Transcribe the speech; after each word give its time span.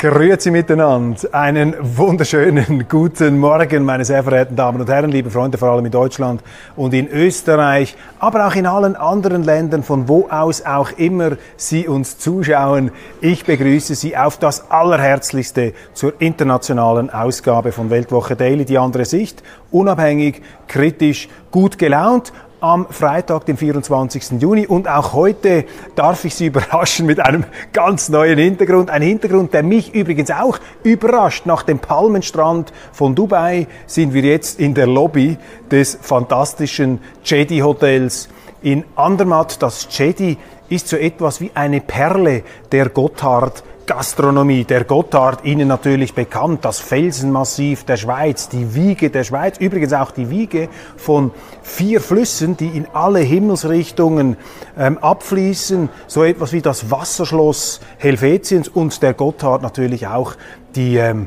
Grüezi 0.00 0.50
miteinander. 0.50 1.28
Einen 1.32 1.74
wunderschönen 1.78 2.86
guten 2.88 3.38
Morgen, 3.38 3.84
meine 3.84 4.06
sehr 4.06 4.22
verehrten 4.22 4.56
Damen 4.56 4.80
und 4.80 4.88
Herren, 4.88 5.10
liebe 5.10 5.28
Freunde, 5.28 5.58
vor 5.58 5.68
allem 5.68 5.84
in 5.84 5.92
Deutschland 5.92 6.42
und 6.74 6.94
in 6.94 7.06
Österreich, 7.06 7.94
aber 8.18 8.46
auch 8.46 8.54
in 8.54 8.64
allen 8.64 8.96
anderen 8.96 9.44
Ländern, 9.44 9.82
von 9.82 10.08
wo 10.08 10.26
aus 10.30 10.64
auch 10.64 10.92
immer 10.92 11.32
Sie 11.58 11.86
uns 11.86 12.16
zuschauen. 12.16 12.92
Ich 13.20 13.44
begrüße 13.44 13.94
Sie 13.94 14.16
auf 14.16 14.38
das 14.38 14.70
Allerherzlichste 14.70 15.74
zur 15.92 16.14
internationalen 16.18 17.10
Ausgabe 17.10 17.70
von 17.70 17.90
Weltwoche 17.90 18.36
Daily, 18.36 18.64
die 18.64 18.78
andere 18.78 19.04
Sicht, 19.04 19.42
unabhängig, 19.70 20.40
kritisch, 20.66 21.28
gut 21.50 21.76
gelaunt, 21.76 22.32
am 22.60 22.86
Freitag, 22.90 23.46
dem 23.46 23.56
24. 23.56 24.40
Juni. 24.40 24.66
Und 24.66 24.88
auch 24.88 25.12
heute 25.12 25.64
darf 25.94 26.24
ich 26.24 26.34
Sie 26.34 26.46
überraschen 26.48 27.06
mit 27.06 27.20
einem 27.20 27.44
ganz 27.72 28.08
neuen 28.08 28.38
Hintergrund. 28.38 28.90
Ein 28.90 29.02
Hintergrund, 29.02 29.54
der 29.54 29.62
mich 29.62 29.94
übrigens 29.94 30.30
auch 30.30 30.58
überrascht. 30.82 31.46
Nach 31.46 31.62
dem 31.62 31.78
Palmenstrand 31.78 32.72
von 32.92 33.14
Dubai 33.14 33.66
sind 33.86 34.14
wir 34.14 34.22
jetzt 34.22 34.60
in 34.60 34.74
der 34.74 34.86
Lobby 34.86 35.38
des 35.70 35.98
fantastischen 36.00 37.00
Jedi 37.24 37.60
Hotels 37.60 38.28
in 38.62 38.84
Andermatt. 38.96 39.62
Das 39.62 39.88
Jedi 39.90 40.36
ist 40.68 40.88
so 40.88 40.96
etwas 40.96 41.40
wie 41.40 41.50
eine 41.54 41.80
Perle 41.80 42.42
der 42.72 42.88
Gotthard 42.88 43.64
Gastronomie, 43.90 44.62
der 44.62 44.84
Gotthard, 44.84 45.44
Ihnen 45.44 45.66
natürlich 45.66 46.14
bekannt, 46.14 46.64
das 46.64 46.78
Felsenmassiv 46.78 47.82
der 47.82 47.96
Schweiz, 47.96 48.48
die 48.48 48.72
Wiege 48.76 49.10
der 49.10 49.24
Schweiz, 49.24 49.58
übrigens 49.58 49.92
auch 49.92 50.12
die 50.12 50.30
Wiege 50.30 50.68
von 50.96 51.32
vier 51.64 52.00
Flüssen, 52.00 52.56
die 52.56 52.68
in 52.68 52.86
alle 52.92 53.18
Himmelsrichtungen 53.18 54.36
ähm, 54.78 54.96
abfließen, 54.98 55.88
so 56.06 56.22
etwas 56.22 56.52
wie 56.52 56.62
das 56.62 56.92
Wasserschloss 56.92 57.80
Helvetiens 57.98 58.68
und 58.68 59.02
der 59.02 59.12
Gotthard 59.12 59.60
natürlich 59.60 60.06
auch 60.06 60.34
die, 60.76 60.96
ähm, 60.96 61.26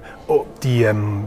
die 0.63 0.83
ähm, 0.83 1.25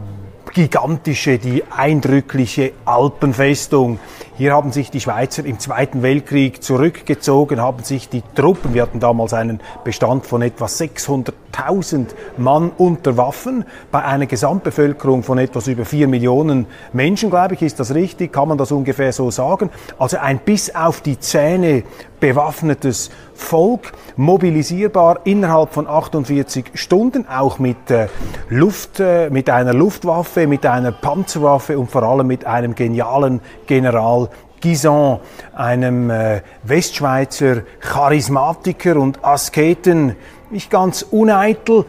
gigantische, 0.55 1.37
die 1.37 1.63
eindrückliche 1.69 2.71
Alpenfestung. 2.83 3.99
Hier 4.37 4.53
haben 4.53 4.71
sich 4.71 4.91
die 4.91 4.99
Schweizer 4.99 5.43
im 5.43 5.57
Zweiten 5.57 6.03
Weltkrieg 6.03 6.61
zurückgezogen, 6.61 7.59
haben 7.59 7.83
sich 7.83 8.07
die 8.07 8.21
Truppen, 8.35 8.75
wir 8.75 8.83
hatten 8.83 8.99
damals 8.99 9.33
einen 9.33 9.59
Bestand 9.83 10.27
von 10.27 10.43
etwa 10.43 10.65
600.000 10.65 12.09
Mann 12.37 12.71
unter 12.77 13.17
Waffen, 13.17 13.65
bei 13.91 14.03
einer 14.03 14.27
Gesamtbevölkerung 14.27 15.23
von 15.23 15.39
etwas 15.39 15.65
über 15.65 15.85
vier 15.85 16.07
Millionen 16.07 16.67
Menschen, 16.93 17.31
glaube 17.31 17.55
ich, 17.55 17.63
ist 17.63 17.79
das 17.79 17.95
richtig, 17.95 18.31
kann 18.31 18.49
man 18.49 18.59
das 18.59 18.71
ungefähr 18.71 19.11
so 19.11 19.31
sagen. 19.31 19.71
Also 19.97 20.17
ein 20.17 20.37
bis 20.37 20.75
auf 20.75 21.01
die 21.01 21.19
Zähne 21.19 21.81
bewaffnetes 22.19 23.09
Volk, 23.33 23.91
mobilisierbar 24.15 25.21
innerhalb 25.25 25.73
von 25.73 25.87
48 25.87 26.71
Stunden, 26.73 27.27
auch 27.27 27.59
mit 27.59 27.91
äh, 27.91 28.07
Luft, 28.49 28.99
äh, 28.99 29.29
mit 29.29 29.49
einer 29.49 29.73
Luftwaffe, 29.73 30.47
mit 30.47 30.65
einer 30.65 30.91
Panzerwaffe 30.91 31.77
und 31.77 31.91
vor 31.91 32.03
allem 32.03 32.27
mit 32.27 32.45
einem 32.45 32.73
genialen 32.73 33.41
General 33.67 34.26
Guisan, 34.61 35.19
einem 35.53 36.09
äh, 36.09 36.41
Westschweizer 36.63 37.63
Charismatiker 37.79 38.95
und 38.97 39.23
Asketen, 39.23 40.15
nicht 40.49 40.69
ganz 40.69 41.03
uneitel, 41.03 41.85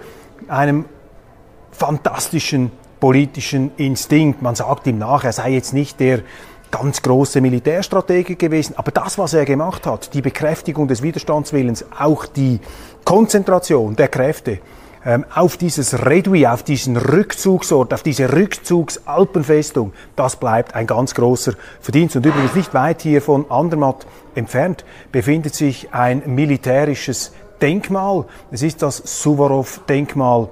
einem 0.49 0.84
fantastischen 1.71 2.71
politischen 3.01 3.71
Instinkt. 3.77 4.43
Man 4.43 4.55
sagt 4.55 4.87
ihm 4.87 4.99
nach, 4.99 5.25
er 5.25 5.33
sei 5.33 5.51
jetzt 5.51 5.73
nicht 5.73 6.01
der 6.01 6.21
ganz 6.71 7.03
große 7.03 7.41
Militärstratege 7.41 8.37
gewesen. 8.37 8.75
Aber 8.77 8.91
das, 8.91 9.19
was 9.19 9.34
er 9.34 9.45
gemacht 9.45 9.87
hat, 9.87 10.12
die 10.15 10.21
Bekräftigung 10.21 10.89
des 10.89 11.03
Widerstandswillens, 11.03 11.84
auch 11.99 12.27
die 12.27 12.61
Konzentration 13.05 13.97
der 13.97 14.09
Kräfte 14.09 14.59
auf 15.34 15.56
dieses 15.56 16.06
Redui, 16.06 16.47
auf 16.47 16.62
diesen 16.62 16.97
Rückzugsort, 16.97 17.94
auf 17.94 18.03
diese 18.03 18.32
Rückzugsalpenfestung, 18.32 19.92
das 20.16 20.36
bleibt 20.36 20.75
ein 20.75 20.86
ganz 20.86 21.14
großer 21.14 21.53
Verdienst. 21.81 22.16
Und 22.16 22.26
übrigens 22.26 22.54
nicht 22.54 22.75
weit 22.75 23.03
hier 23.03 23.22
von 23.22 23.50
Andermatt 23.50 24.06
entfernt 24.34 24.84
befindet 25.12 25.54
sich 25.54 25.94
ein 25.94 26.22
militärisches 26.26 27.32
Denkmal. 27.60 28.25
Es 28.50 28.62
ist 28.62 28.82
das 28.82 28.98
Suvorov-Denkmal 29.04 30.48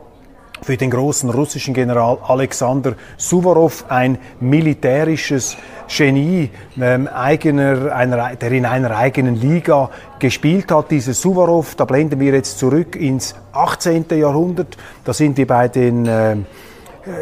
für 0.63 0.77
den 0.77 0.91
großen 0.91 1.31
russischen 1.31 1.75
General 1.75 2.19
Alexander 2.27 2.95
Suvorov, 3.17 3.85
ein 3.89 4.19
militärisches 4.41 5.57
Genie, 5.89 6.51
ähm, 6.81 7.09
eigener, 7.09 7.95
einer, 7.95 8.37
der 8.37 8.53
in 8.53 8.67
einer 8.67 8.97
eigenen 8.97 9.41
Liga 9.41 9.91
gespielt 10.19 10.71
hat, 10.73 10.91
dieser 10.91 11.15
Suvorov. 11.15 11.75
Da 11.77 11.85
blenden 11.85 12.19
wir 12.19 12.33
jetzt 12.33 12.59
zurück 12.59 12.97
ins 12.97 13.35
18. 13.53 14.07
Jahrhundert. 14.11 14.77
Da 15.05 15.13
sind 15.13 15.37
wir 15.37 15.47
bei 15.47 15.69
den 15.69 16.07
äh, 16.07 16.37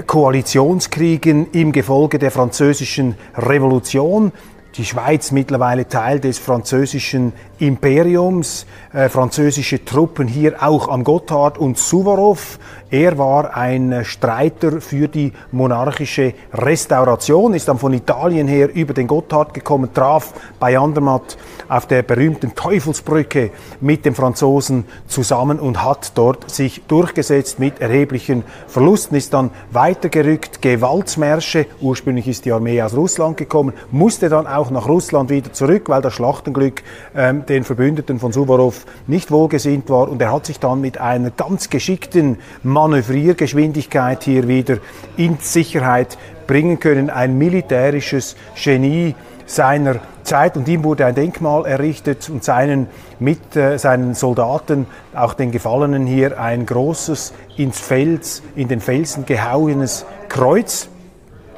Koalitionskriegen 0.06 1.50
im 1.52 1.72
Gefolge 1.72 2.18
der 2.18 2.30
französischen 2.30 3.16
Revolution 3.36 4.32
die 4.76 4.84
Schweiz 4.84 5.30
mittlerweile 5.30 5.86
Teil 5.86 6.18
des 6.18 6.38
französischen 6.38 7.32
Imperiums, 7.58 8.66
äh, 8.92 9.08
französische 9.08 9.84
Truppen 9.84 10.26
hier 10.26 10.62
auch 10.62 10.88
am 10.88 11.04
Gotthard 11.04 11.58
und 11.58 11.78
Suvorov. 11.78 12.58
Er 12.94 13.18
war 13.18 13.56
ein 13.56 14.04
Streiter 14.04 14.80
für 14.80 15.08
die 15.08 15.32
monarchische 15.50 16.32
Restauration, 16.52 17.52
ist 17.52 17.66
dann 17.66 17.76
von 17.76 17.92
Italien 17.92 18.46
her 18.46 18.72
über 18.72 18.94
den 18.94 19.08
Gotthard 19.08 19.52
gekommen, 19.52 19.92
traf 19.92 20.32
bei 20.60 20.78
Andermatt 20.78 21.36
auf 21.68 21.86
der 21.86 22.02
berühmten 22.02 22.54
Teufelsbrücke 22.54 23.50
mit 23.80 24.04
den 24.04 24.14
Franzosen 24.14 24.84
zusammen 25.08 25.58
und 25.58 25.82
hat 25.82 26.12
dort 26.14 26.48
sich 26.48 26.82
durchgesetzt 26.86 27.58
mit 27.58 27.80
erheblichen 27.80 28.44
Verlusten, 28.68 29.16
ist 29.16 29.34
dann 29.34 29.50
weitergerückt, 29.72 30.62
Gewaltsmärsche, 30.62 31.66
ursprünglich 31.80 32.28
ist 32.28 32.44
die 32.44 32.52
Armee 32.52 32.80
aus 32.80 32.94
Russland 32.94 33.36
gekommen, 33.36 33.72
musste 33.90 34.28
dann 34.28 34.46
auch 34.46 34.70
nach 34.70 34.86
Russland 34.86 35.30
wieder 35.30 35.52
zurück, 35.52 35.88
weil 35.88 36.00
das 36.00 36.14
Schlachtenglück 36.14 36.84
ähm, 37.16 37.44
den 37.46 37.64
Verbündeten 37.64 38.20
von 38.20 38.30
Suvorov 38.30 38.86
nicht 39.08 39.32
wohlgesinnt 39.32 39.90
war 39.90 40.08
und 40.08 40.22
er 40.22 40.32
hat 40.32 40.46
sich 40.46 40.60
dann 40.60 40.80
mit 40.80 40.98
einer 40.98 41.32
ganz 41.32 41.70
geschickten 41.70 42.38
Manövriergeschwindigkeit 42.84 44.24
hier 44.24 44.46
wieder 44.46 44.76
in 45.16 45.38
Sicherheit 45.40 46.18
bringen 46.46 46.78
können, 46.78 47.08
ein 47.08 47.38
militärisches 47.38 48.36
Genie 48.62 49.14
seiner 49.46 50.00
Zeit 50.22 50.58
und 50.58 50.68
ihm 50.68 50.84
wurde 50.84 51.06
ein 51.06 51.14
Denkmal 51.14 51.64
errichtet 51.64 52.28
und 52.28 52.44
seinen 52.44 52.88
mit 53.18 53.56
äh, 53.56 53.78
seinen 53.78 54.12
Soldaten, 54.12 54.86
auch 55.14 55.32
den 55.32 55.50
Gefallenen 55.50 56.06
hier 56.06 56.38
ein 56.38 56.66
großes 56.66 57.32
ins 57.56 57.80
Fels, 57.80 58.42
in 58.54 58.68
den 58.68 58.80
Felsen 58.80 59.24
gehauenes 59.24 60.04
Kreuz, 60.28 60.88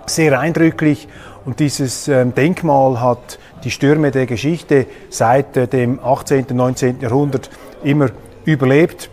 sehr 0.07 0.39
eindrücklich 0.39 1.09
und 1.45 1.59
dieses 1.59 2.07
äh, 2.07 2.25
Denkmal 2.25 3.01
hat 3.01 3.41
die 3.65 3.73
Stürme 3.73 4.13
der 4.13 4.27
Geschichte 4.27 4.87
seit 5.11 5.57
äh, 5.57 5.67
dem 5.67 5.99
18. 5.99 6.47
und 6.51 6.57
19. 6.57 7.01
Jahrhundert 7.01 7.51
immer 7.83 8.11
überlebt 8.45 9.11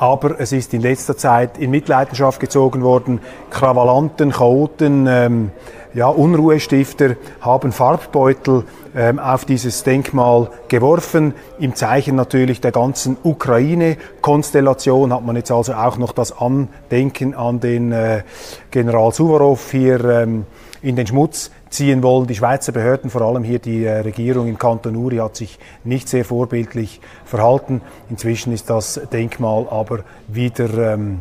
aber 0.00 0.40
es 0.40 0.52
ist 0.52 0.72
in 0.72 0.80
letzter 0.80 1.14
Zeit 1.14 1.58
in 1.58 1.70
Mitleidenschaft 1.70 2.40
gezogen 2.40 2.82
worden. 2.82 3.20
Krawallanten, 3.50 4.32
Chaoten, 4.32 5.06
ähm, 5.06 5.50
ja, 5.92 6.08
Unruhestifter 6.08 7.16
haben 7.42 7.70
Farbbeutel 7.70 8.64
ähm, 8.96 9.18
auf 9.18 9.44
dieses 9.44 9.82
Denkmal 9.82 10.48
geworfen. 10.68 11.34
Im 11.58 11.74
Zeichen 11.74 12.16
natürlich 12.16 12.62
der 12.62 12.72
ganzen 12.72 13.18
Ukraine-Konstellation 13.22 15.12
hat 15.12 15.26
man 15.26 15.36
jetzt 15.36 15.50
also 15.50 15.74
auch 15.74 15.98
noch 15.98 16.12
das 16.12 16.32
Andenken 16.32 17.34
an 17.34 17.60
den 17.60 17.92
äh, 17.92 18.22
General 18.70 19.12
Suvorov 19.12 19.70
hier 19.70 20.02
ähm, 20.02 20.46
in 20.82 20.96
den 20.96 21.06
Schmutz 21.06 21.50
ziehen 21.68 22.02
wollen. 22.02 22.26
Die 22.26 22.34
Schweizer 22.34 22.72
Behörden, 22.72 23.10
vor 23.10 23.22
allem 23.22 23.44
hier 23.44 23.58
die 23.58 23.84
äh, 23.84 23.98
Regierung 24.00 24.46
in 24.48 24.58
Kanton 24.58 24.96
Uri, 24.96 25.16
hat 25.16 25.36
sich 25.36 25.58
nicht 25.84 26.08
sehr 26.08 26.24
vorbildlich 26.24 27.00
verhalten. 27.24 27.80
Inzwischen 28.08 28.52
ist 28.52 28.70
das 28.70 29.00
Denkmal 29.12 29.66
aber 29.70 30.00
wieder 30.28 30.94
ähm, 30.94 31.20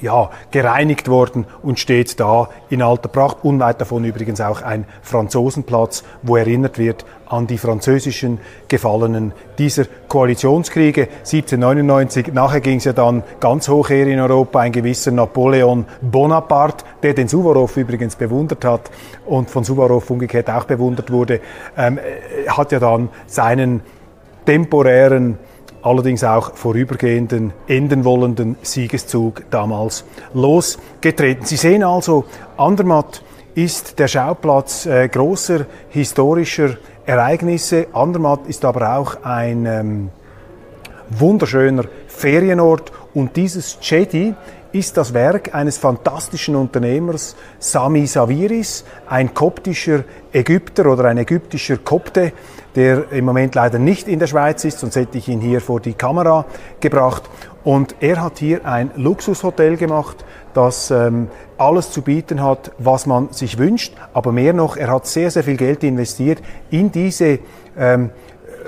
ja, 0.00 0.30
gereinigt 0.50 1.08
worden 1.08 1.46
und 1.62 1.78
steht 1.78 2.18
da 2.20 2.48
in 2.68 2.82
alter 2.82 3.08
Pracht. 3.08 3.38
Unweit 3.42 3.80
davon 3.80 4.04
übrigens 4.04 4.40
auch 4.40 4.62
ein 4.62 4.84
Franzosenplatz, 5.02 6.04
wo 6.22 6.36
erinnert 6.36 6.78
wird 6.78 7.04
an 7.26 7.46
die 7.46 7.58
französischen 7.58 8.38
Gefallenen 8.68 9.32
dieser 9.58 9.84
Koalitionskriege 10.08 11.08
1799. 11.18 12.32
Nachher 12.32 12.60
ging 12.60 12.78
es 12.78 12.84
ja 12.84 12.92
dann 12.92 13.22
ganz 13.40 13.68
hoch 13.68 13.88
her 13.88 14.06
in 14.06 14.20
Europa, 14.20 14.60
ein 14.60 14.72
gewisser 14.72 15.10
Napoleon 15.10 15.86
Bonaparte, 16.00 16.84
der 17.02 17.14
den 17.14 17.28
Suvorov 17.28 17.76
übrigens 17.76 18.16
bewundert 18.16 18.64
hat 18.64 18.90
und 19.26 19.50
von 19.50 19.64
Suvorov 19.64 20.10
umgekehrt 20.10 20.50
auch 20.50 20.64
bewundert 20.64 21.10
wurde, 21.10 21.40
ähm, 21.76 21.98
hat 22.48 22.72
ja 22.72 22.78
dann 22.78 23.08
seinen 23.26 23.80
temporären 24.44 25.38
allerdings 25.84 26.24
auch 26.24 26.54
vorübergehenden, 26.54 27.52
enden 27.68 28.04
wollenden 28.04 28.56
Siegeszug 28.62 29.44
damals 29.50 30.04
losgetreten. 30.32 31.44
Sie 31.44 31.56
sehen 31.56 31.84
also, 31.84 32.24
Andermatt 32.56 33.22
ist 33.54 33.98
der 33.98 34.08
Schauplatz 34.08 34.86
äh, 34.86 35.08
großer 35.08 35.66
historischer 35.90 36.78
Ereignisse. 37.06 37.86
Andermatt 37.92 38.40
ist 38.48 38.64
aber 38.64 38.96
auch 38.96 39.22
ein 39.22 39.66
ähm, 39.66 40.10
wunderschöner 41.10 41.84
Ferienort 42.08 42.90
und 43.12 43.36
dieses 43.36 43.78
Chedi 43.80 44.34
ist 44.74 44.96
das 44.96 45.14
Werk 45.14 45.54
eines 45.54 45.78
fantastischen 45.78 46.56
Unternehmers, 46.56 47.36
Sami 47.60 48.06
Saviris, 48.06 48.84
ein 49.08 49.32
koptischer 49.32 50.02
Ägypter 50.32 50.86
oder 50.86 51.04
ein 51.04 51.18
ägyptischer 51.18 51.76
Kopte, 51.76 52.32
der 52.74 53.12
im 53.12 53.24
Moment 53.24 53.54
leider 53.54 53.78
nicht 53.78 54.08
in 54.08 54.18
der 54.18 54.26
Schweiz 54.26 54.64
ist, 54.64 54.80
sonst 54.80 54.96
hätte 54.96 55.16
ich 55.16 55.28
ihn 55.28 55.40
hier 55.40 55.60
vor 55.60 55.78
die 55.78 55.94
Kamera 55.94 56.44
gebracht. 56.80 57.22
Und 57.62 57.94
er 58.00 58.20
hat 58.20 58.38
hier 58.38 58.66
ein 58.66 58.90
Luxushotel 58.96 59.76
gemacht, 59.76 60.24
das 60.54 60.90
ähm, 60.90 61.28
alles 61.56 61.92
zu 61.92 62.02
bieten 62.02 62.42
hat, 62.42 62.72
was 62.78 63.06
man 63.06 63.32
sich 63.32 63.58
wünscht. 63.58 63.94
Aber 64.12 64.32
mehr 64.32 64.52
noch, 64.52 64.76
er 64.76 64.90
hat 64.90 65.06
sehr, 65.06 65.30
sehr 65.30 65.44
viel 65.44 65.56
Geld 65.56 65.84
investiert 65.84 66.42
in 66.70 66.90
diese 66.90 67.38
ähm, 67.78 68.10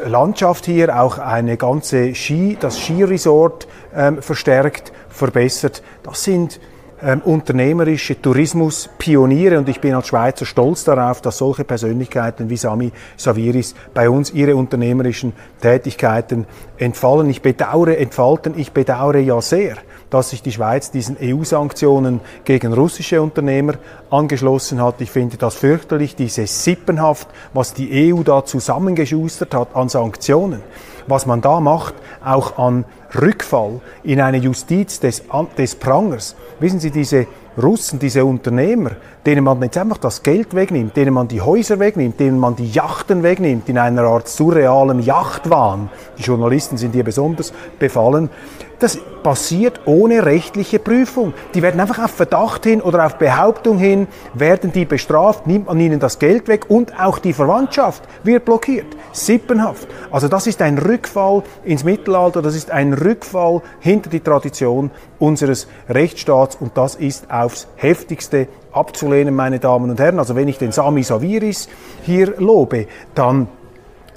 Landschaft 0.05 0.67
hier, 0.67 1.01
auch 1.01 1.19
eine 1.19 1.57
ganze 1.57 2.15
Ski, 2.15 2.57
das 2.61 2.79
Skiresort 2.79 3.67
ähm, 3.95 4.23
verstärkt, 4.23 4.93
verbessert. 5.17 5.83
Das 6.03 6.23
sind 6.23 6.61
ähm, 7.03 7.21
unternehmerische 7.23 8.21
Tourismuspioniere 8.21 9.59
und 9.59 9.69
ich 9.69 9.81
bin 9.81 9.95
als 9.95 10.09
Schweizer 10.09 10.47
stolz 10.47 10.85
darauf, 10.85 11.21
dass 11.21 11.39
solche 11.39 11.65
Persönlichkeiten 11.65 12.49
wie 12.49 12.57
Sami 12.57 12.93
Saviris 13.17 13.75
bei 13.93 14.09
uns 14.09 14.33
ihre 14.33 14.57
unternehmerischen 14.57 15.35
Tätigkeiten 15.61 16.47
entfallen. 16.79 17.29
Ich 17.29 17.43
bedauere, 17.43 17.99
entfalten, 17.99 18.55
ich 18.57 18.73
bedauere 18.73 19.19
ja 19.19 19.41
sehr, 19.43 19.77
dass 20.17 20.31
sich 20.31 20.41
die 20.41 20.53
Schweiz 20.53 20.91
diesen 20.91 21.19
EU-Sanktionen 21.21 22.23
gegen 22.47 22.73
russische 22.73 23.21
Unternehmer 23.21 23.75
angeschlossen 24.09 24.83
hat. 24.83 24.95
Ich 25.01 25.11
finde 25.11 25.37
das 25.37 25.57
fürchterlich, 25.57 26.17
diese 26.17 26.47
Sippenhaft, 26.47 27.29
was 27.53 27.75
die 27.75 28.15
EU 28.15 28.23
da 28.23 28.43
zusammengeschustert 28.43 29.55
hat 29.55 29.77
an 29.77 29.91
Sanktionen 29.91 30.63
was 31.09 31.25
man 31.25 31.41
da 31.41 31.61
macht, 31.61 31.95
auch 32.25 32.59
an 32.59 32.85
Rückfall 33.15 33.81
in 34.03 34.21
eine 34.21 34.39
Justiz 34.39 34.99
des, 34.99 35.23
des 35.57 35.77
Prangers. 35.77 36.35
Wissen 36.59 36.81
Sie, 36.81 36.91
diese 36.91 37.29
Russen, 37.57 37.99
diese 37.99 38.25
Unternehmer, 38.25 38.93
denen 39.27 39.43
man 39.45 39.61
jetzt 39.61 39.77
einfach 39.77 39.99
das 39.99 40.23
Geld 40.23 40.55
wegnimmt, 40.55 40.97
denen 40.97 41.13
man 41.13 41.27
die 41.27 41.41
Häuser 41.41 41.81
wegnimmt, 41.81 42.21
denen 42.21 42.39
man 42.39 42.55
die 42.55 42.71
Yachten 42.71 43.25
wegnimmt, 43.25 43.69
in 43.69 43.77
einer 43.77 44.05
Art 44.05 44.29
surrealem 44.29 45.01
Yachtwahn. 45.01 45.91
Die 46.17 46.23
Journalisten 46.23 46.77
sind 46.77 46.93
hier 46.93 47.03
besonders 47.03 47.53
befallen. 47.79 48.31
Das 48.79 48.99
passiert 49.23 49.81
ohne 49.87 50.27
rechtliche 50.27 50.79
Prüfung. 50.79 51.33
Die 51.55 51.63
werden 51.63 51.81
einfach 51.81 51.99
auf 51.99 52.11
Verdacht 52.11 52.65
hin 52.65 52.83
oder 52.83 53.07
auf 53.07 53.17
Behauptung 53.17 53.79
hin, 53.79 54.07
werden 54.35 54.71
die 54.71 54.85
bestraft, 54.85 55.47
nimmt 55.47 55.67
man 55.67 55.81
ihnen 55.81 55.99
das 55.99 56.19
Geld 56.19 56.47
weg 56.47 56.67
und 56.69 56.93
auch 57.01 57.19
die 57.19 57.33
Verwandtschaft 57.33 58.05
wird 58.23 58.45
blockiert. 58.45 58.87
Sippenhaft. 59.13 59.89
Also 60.11 60.29
das 60.29 60.47
ist 60.47 60.61
ein 60.61 60.77
Rückfall 60.77 61.43
ins 61.65 61.85
Mittelalter, 61.85 62.43
das 62.43 62.55
ist 62.55 62.71
ein 62.71 62.93
Rückfall 62.93 63.63
hinter 63.81 64.11
die 64.11 64.21
Tradition 64.21 64.91
unseres 65.19 65.67
Rechtsstaats 65.89 66.57
und 66.57 66.77
das 66.77 66.95
ist 66.97 67.31
aufs 67.31 67.67
heftigste 67.77 68.47
abzulehnen, 68.77 69.35
meine 69.35 69.59
Damen 69.59 69.91
und 69.91 69.99
Herren. 69.99 70.19
Also 70.19 70.37
wenn 70.37 70.49
ich 70.49 70.59
den 70.59 70.73
Sami 70.73 71.03
Saviris 71.03 71.69
hier 72.03 72.35
lobe, 72.39 72.87
dann 73.15 73.49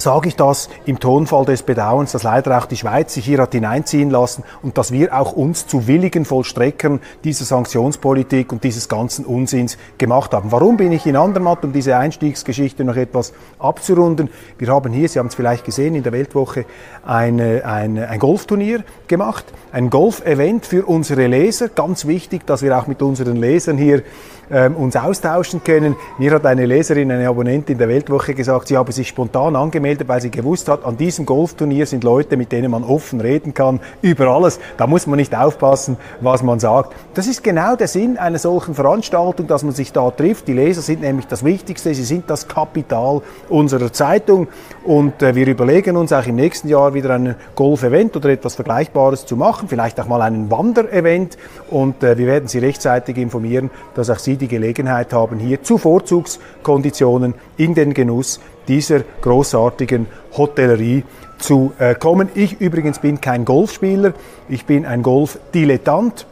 sage 0.00 0.28
ich 0.28 0.36
das 0.36 0.68
im 0.86 0.98
Tonfall 0.98 1.44
des 1.44 1.62
Bedauerns, 1.62 2.12
dass 2.12 2.22
leider 2.22 2.58
auch 2.58 2.66
die 2.66 2.76
Schweiz 2.76 3.14
sich 3.14 3.24
hier 3.24 3.38
hat 3.38 3.52
hineinziehen 3.52 4.10
lassen 4.10 4.44
und 4.62 4.78
dass 4.78 4.92
wir 4.92 5.18
auch 5.18 5.32
uns 5.32 5.66
zu 5.66 5.86
willigen 5.86 6.24
Vollstreckern 6.24 7.00
dieser 7.24 7.44
Sanktionspolitik 7.44 8.52
und 8.52 8.64
dieses 8.64 8.88
ganzen 8.88 9.24
Unsinns 9.24 9.76
gemacht 9.98 10.32
haben. 10.32 10.52
Warum 10.52 10.76
bin 10.76 10.92
ich 10.92 11.06
in 11.06 11.16
Andermatt, 11.16 11.64
um 11.64 11.72
diese 11.72 11.96
Einstiegsgeschichte 11.96 12.84
noch 12.84 12.96
etwas 12.96 13.32
abzurunden? 13.58 14.30
Wir 14.58 14.68
haben 14.68 14.92
hier, 14.92 15.08
Sie 15.08 15.18
haben 15.18 15.26
es 15.26 15.34
vielleicht 15.34 15.64
gesehen, 15.64 15.94
in 15.94 16.02
der 16.02 16.12
Weltwoche 16.12 16.64
eine, 17.04 17.64
eine, 17.64 18.08
ein 18.08 18.18
Golfturnier 18.18 18.84
gemacht, 19.06 19.44
ein 19.72 19.90
Golf-Event 19.90 20.66
für 20.66 20.86
unsere 20.86 21.26
Leser. 21.26 21.68
Ganz 21.68 22.06
wichtig, 22.06 22.46
dass 22.46 22.62
wir 22.62 22.78
auch 22.78 22.86
mit 22.86 23.02
unseren 23.02 23.36
Lesern 23.36 23.76
hier 23.76 24.02
ähm, 24.50 24.76
uns 24.76 24.96
austauschen 24.96 25.62
können. 25.62 25.94
Mir 26.18 26.32
hat 26.32 26.44
eine 26.44 26.66
Leserin, 26.66 27.12
eine 27.12 27.28
Abonnentin 27.28 27.78
der 27.78 27.88
Weltwoche 27.88 28.34
gesagt, 28.34 28.68
sie 28.68 28.76
habe 28.76 28.90
sich 28.90 29.08
spontan 29.08 29.54
angemeldet, 29.54 29.89
weil 30.06 30.20
sie 30.20 30.30
gewusst 30.30 30.68
hat, 30.68 30.84
an 30.84 30.96
diesem 30.96 31.26
Golfturnier 31.26 31.86
sind 31.86 32.04
Leute, 32.04 32.36
mit 32.36 32.52
denen 32.52 32.70
man 32.70 32.84
offen 32.84 33.20
reden 33.20 33.54
kann 33.54 33.80
über 34.02 34.28
alles. 34.28 34.60
Da 34.76 34.86
muss 34.86 35.06
man 35.06 35.18
nicht 35.18 35.34
aufpassen, 35.34 35.96
was 36.20 36.42
man 36.42 36.60
sagt. 36.60 36.94
Das 37.14 37.26
ist 37.26 37.42
genau 37.42 37.76
der 37.76 37.88
Sinn 37.88 38.16
einer 38.18 38.38
solchen 38.38 38.74
Veranstaltung, 38.74 39.46
dass 39.46 39.62
man 39.62 39.72
sich 39.72 39.92
da 39.92 40.10
trifft. 40.10 40.48
Die 40.48 40.52
Leser 40.52 40.82
sind 40.82 41.00
nämlich 41.00 41.26
das 41.26 41.44
Wichtigste, 41.44 41.94
sie 41.94 42.04
sind 42.04 42.30
das 42.30 42.48
Kapital 42.48 43.22
unserer 43.48 43.92
Zeitung 43.92 44.48
und 44.84 45.22
äh, 45.22 45.34
wir 45.34 45.46
überlegen 45.46 45.96
uns 45.96 46.12
auch 46.12 46.26
im 46.26 46.36
nächsten 46.36 46.68
Jahr 46.68 46.94
wieder 46.94 47.10
ein 47.10 47.34
Golf-Event 47.54 48.16
oder 48.16 48.30
etwas 48.30 48.54
Vergleichbares 48.54 49.26
zu 49.26 49.36
machen, 49.36 49.68
vielleicht 49.68 50.00
auch 50.00 50.06
mal 50.06 50.22
einen 50.22 50.50
Wander-Event 50.50 51.36
und 51.70 52.02
äh, 52.02 52.16
wir 52.16 52.26
werden 52.26 52.48
Sie 52.48 52.58
rechtzeitig 52.58 53.16
informieren, 53.16 53.70
dass 53.94 54.10
auch 54.10 54.18
Sie 54.18 54.36
die 54.36 54.48
Gelegenheit 54.48 55.12
haben, 55.12 55.38
hier 55.38 55.62
zu 55.62 55.78
Vorzugskonditionen 55.78 57.34
in 57.56 57.74
den 57.74 57.94
Genuss 57.94 58.40
dieser 58.70 59.00
großartigen 59.20 60.06
Hotellerie 60.36 61.02
zu 61.38 61.72
äh, 61.78 61.96
kommen. 61.96 62.28
Ich 62.36 62.60
übrigens 62.60 63.00
bin 63.00 63.20
kein 63.20 63.44
Golfspieler, 63.44 64.14
ich 64.48 64.64
bin 64.64 64.86
ein 64.86 65.02
Golfdilettant 65.02 66.26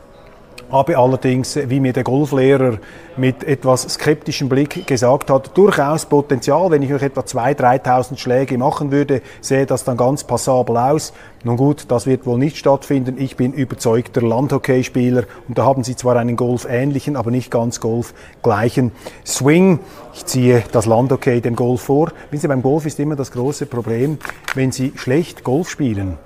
habe 0.71 0.99
allerdings, 0.99 1.57
wie 1.57 1.81
mir 1.81 1.93
der 1.93 2.05
Golflehrer 2.05 2.79
mit 3.17 3.43
etwas 3.45 3.83
skeptischem 3.83 4.49
Blick 4.49 4.87
gesagt 4.87 5.31
hat, 5.31 5.57
durchaus 5.57 6.07
Potenzial. 6.07 6.71
Wenn 6.71 6.83
ich 6.83 6.93
euch 6.93 7.03
etwa 7.03 7.23
2.000, 7.23 7.83
3.000 7.85 8.19
Schläge 8.19 8.59
machen 8.59 8.91
würde, 8.91 9.23
sähe 9.41 9.67
das 9.67 9.85
dann 9.85 9.97
ganz 9.97 10.25
passabel 10.25 10.77
aus. 10.77 11.13
Nun 11.43 11.57
gut, 11.57 11.87
das 11.89 12.07
wird 12.07 12.27
wohl 12.27 12.39
nicht 12.39 12.57
stattfinden. 12.59 13.17
Ich 13.19 13.37
bin 13.37 13.53
überzeugter 13.53 14.21
Landhockeyspieler 14.21 15.25
und 15.47 15.57
da 15.57 15.65
haben 15.65 15.85
sie 15.85 15.97
zwar 15.97 16.17
einen 16.17 16.37
Golf-ähnlichen, 16.37 17.17
aber 17.17 17.31
nicht 17.31 17.51
ganz 17.51 17.81
Golf-gleichen 17.81 18.93
Swing. 19.25 19.79
Ich 20.15 20.27
ziehe 20.27 20.63
das 20.73 20.87
Landhockey 20.87 21.41
dem 21.41 21.57
Golf 21.57 21.83
vor. 21.83 22.13
Wissen 22.31 22.43
Sie, 22.43 22.49
beim 22.49 22.63
Golf 22.63 22.87
ist 22.87 23.01
immer 23.01 23.17
das 23.17 23.31
große 23.33 23.67
Problem, 23.67 24.19
wenn 24.55 24.73
Sie 24.73 24.93
schlecht 24.97 25.45
Golf 25.45 25.71
spielen, 25.71 26.19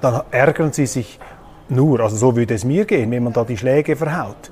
dann 0.00 0.22
ärgern 0.32 0.72
Sie 0.72 0.86
sich 0.86 1.18
nur, 1.68 2.00
also 2.00 2.16
so 2.16 2.36
würde 2.36 2.54
es 2.54 2.64
mir 2.64 2.84
gehen, 2.84 3.10
wenn 3.10 3.24
man 3.24 3.32
da 3.32 3.44
die 3.44 3.56
Schläge 3.56 3.96
verhaut. 3.96 4.50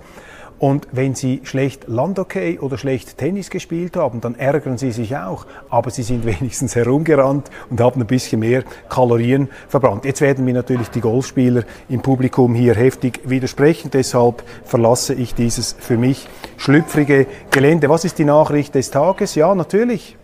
Und 0.62 0.86
wenn 0.92 1.16
Sie 1.16 1.40
schlecht 1.42 1.88
Landhockey 1.88 2.60
oder 2.60 2.78
schlecht 2.78 3.18
Tennis 3.18 3.50
gespielt 3.50 3.96
haben, 3.96 4.20
dann 4.20 4.36
ärgern 4.36 4.78
Sie 4.78 4.92
sich 4.92 5.16
auch. 5.16 5.44
Aber 5.70 5.90
Sie 5.90 6.04
sind 6.04 6.24
wenigstens 6.40 6.76
herumgerannt 6.76 7.50
und 7.68 7.80
haben 7.80 8.00
ein 8.00 8.06
bisschen 8.06 8.38
mehr 8.38 8.62
Kalorien 8.88 9.48
verbrannt. 9.66 10.04
Jetzt 10.04 10.20
werden 10.20 10.44
mir 10.44 10.54
natürlich 10.54 10.88
die 10.90 11.00
Golfspieler 11.00 11.64
im 11.88 12.00
Publikum 12.00 12.54
hier 12.54 12.76
heftig 12.76 13.22
widersprechen. 13.24 13.90
Deshalb 13.92 14.44
verlasse 14.62 15.14
ich 15.14 15.34
dieses 15.34 15.74
für 15.80 15.96
mich 15.96 16.28
schlüpfrige 16.58 17.26
Gelände. 17.50 17.88
Was 17.88 18.04
ist 18.04 18.20
die 18.20 18.24
Nachricht 18.24 18.76
des 18.76 18.92
Tages? 18.92 19.34
Ja, 19.34 19.56
natürlich. 19.56 20.16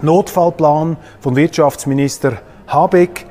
Notfallplan 0.00 0.96
von 1.18 1.34
Wirtschaftsminister 1.34 2.34
Habeck. 2.68 3.26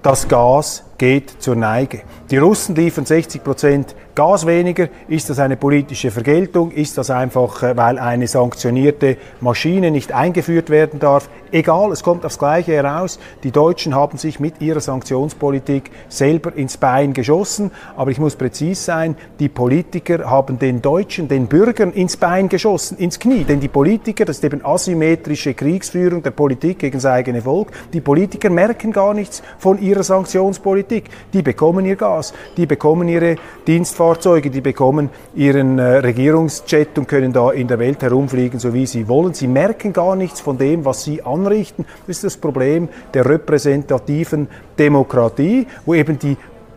Das 0.00 0.26
Gas 0.26 0.85
geht 0.98 1.42
zur 1.42 1.56
Neige. 1.56 2.02
Die 2.30 2.38
Russen 2.38 2.74
liefern 2.74 3.06
60 3.06 3.44
Prozent 3.44 3.94
Gas 4.16 4.46
weniger. 4.46 4.88
Ist 5.08 5.28
das 5.28 5.38
eine 5.38 5.58
politische 5.58 6.10
Vergeltung? 6.10 6.70
Ist 6.70 6.96
das 6.96 7.10
einfach, 7.10 7.62
äh, 7.62 7.76
weil 7.76 7.98
eine 7.98 8.26
sanktionierte 8.26 9.18
Maschine 9.42 9.90
nicht 9.90 10.10
eingeführt 10.10 10.70
werden 10.70 10.98
darf? 10.98 11.28
Egal, 11.52 11.92
es 11.92 12.02
kommt 12.02 12.24
aufs 12.24 12.38
Gleiche 12.38 12.72
heraus. 12.72 13.18
Die 13.42 13.50
Deutschen 13.50 13.94
haben 13.94 14.16
sich 14.16 14.40
mit 14.40 14.62
ihrer 14.62 14.80
Sanktionspolitik 14.80 15.90
selber 16.08 16.56
ins 16.56 16.78
Bein 16.78 17.12
geschossen. 17.12 17.72
Aber 17.94 18.10
ich 18.10 18.18
muss 18.18 18.36
präzise 18.36 18.82
sein, 18.82 19.16
die 19.38 19.50
Politiker 19.50 20.30
haben 20.30 20.58
den 20.58 20.80
Deutschen, 20.80 21.28
den 21.28 21.46
Bürgern 21.46 21.92
ins 21.92 22.16
Bein 22.16 22.48
geschossen, 22.48 22.96
ins 22.96 23.18
Knie. 23.18 23.44
Denn 23.44 23.60
die 23.60 23.68
Politiker, 23.68 24.24
das 24.24 24.38
ist 24.38 24.44
eben 24.44 24.64
asymmetrische 24.64 25.52
Kriegsführung 25.52 26.22
der 26.22 26.30
Politik 26.30 26.78
gegen 26.78 26.96
das 26.96 27.04
eigene 27.04 27.42
Volk, 27.42 27.68
die 27.92 28.00
Politiker 28.00 28.48
merken 28.48 28.92
gar 28.92 29.12
nichts 29.12 29.42
von 29.58 29.78
ihrer 29.78 30.02
Sanktionspolitik. 30.02 30.85
Die 30.90 31.42
bekommen 31.42 31.84
ihr 31.84 31.96
Gas, 31.96 32.32
die 32.56 32.66
bekommen 32.66 33.08
ihre 33.08 33.36
Dienstfahrzeuge 33.66 34.06
Fahrzeuge, 34.16 34.50
die 34.50 34.60
bekommen 34.60 35.10
ihren 35.34 35.78
äh, 35.78 35.98
Regierungsjet 35.98 36.98
und 36.98 37.08
können 37.08 37.32
da 37.32 37.50
in 37.50 37.68
der 37.68 37.78
Welt 37.78 38.02
herumfliegen, 38.02 38.58
so 38.58 38.72
wie 38.72 38.86
sie 38.86 39.08
wollen. 39.08 39.34
Sie 39.34 39.46
merken 39.46 39.92
gar 39.92 40.16
nichts 40.16 40.40
von 40.40 40.58
dem, 40.58 40.84
was 40.84 41.04
sie 41.04 41.22
anrichten. 41.22 41.84
Das 42.06 42.16
ist 42.16 42.24
das 42.24 42.36
Problem 42.36 42.88
der 43.14 43.26
repräsentativen 43.26 44.48
Demokratie, 44.78 45.66
wo 45.84 45.94
eben 45.94 46.18
die 46.18 46.36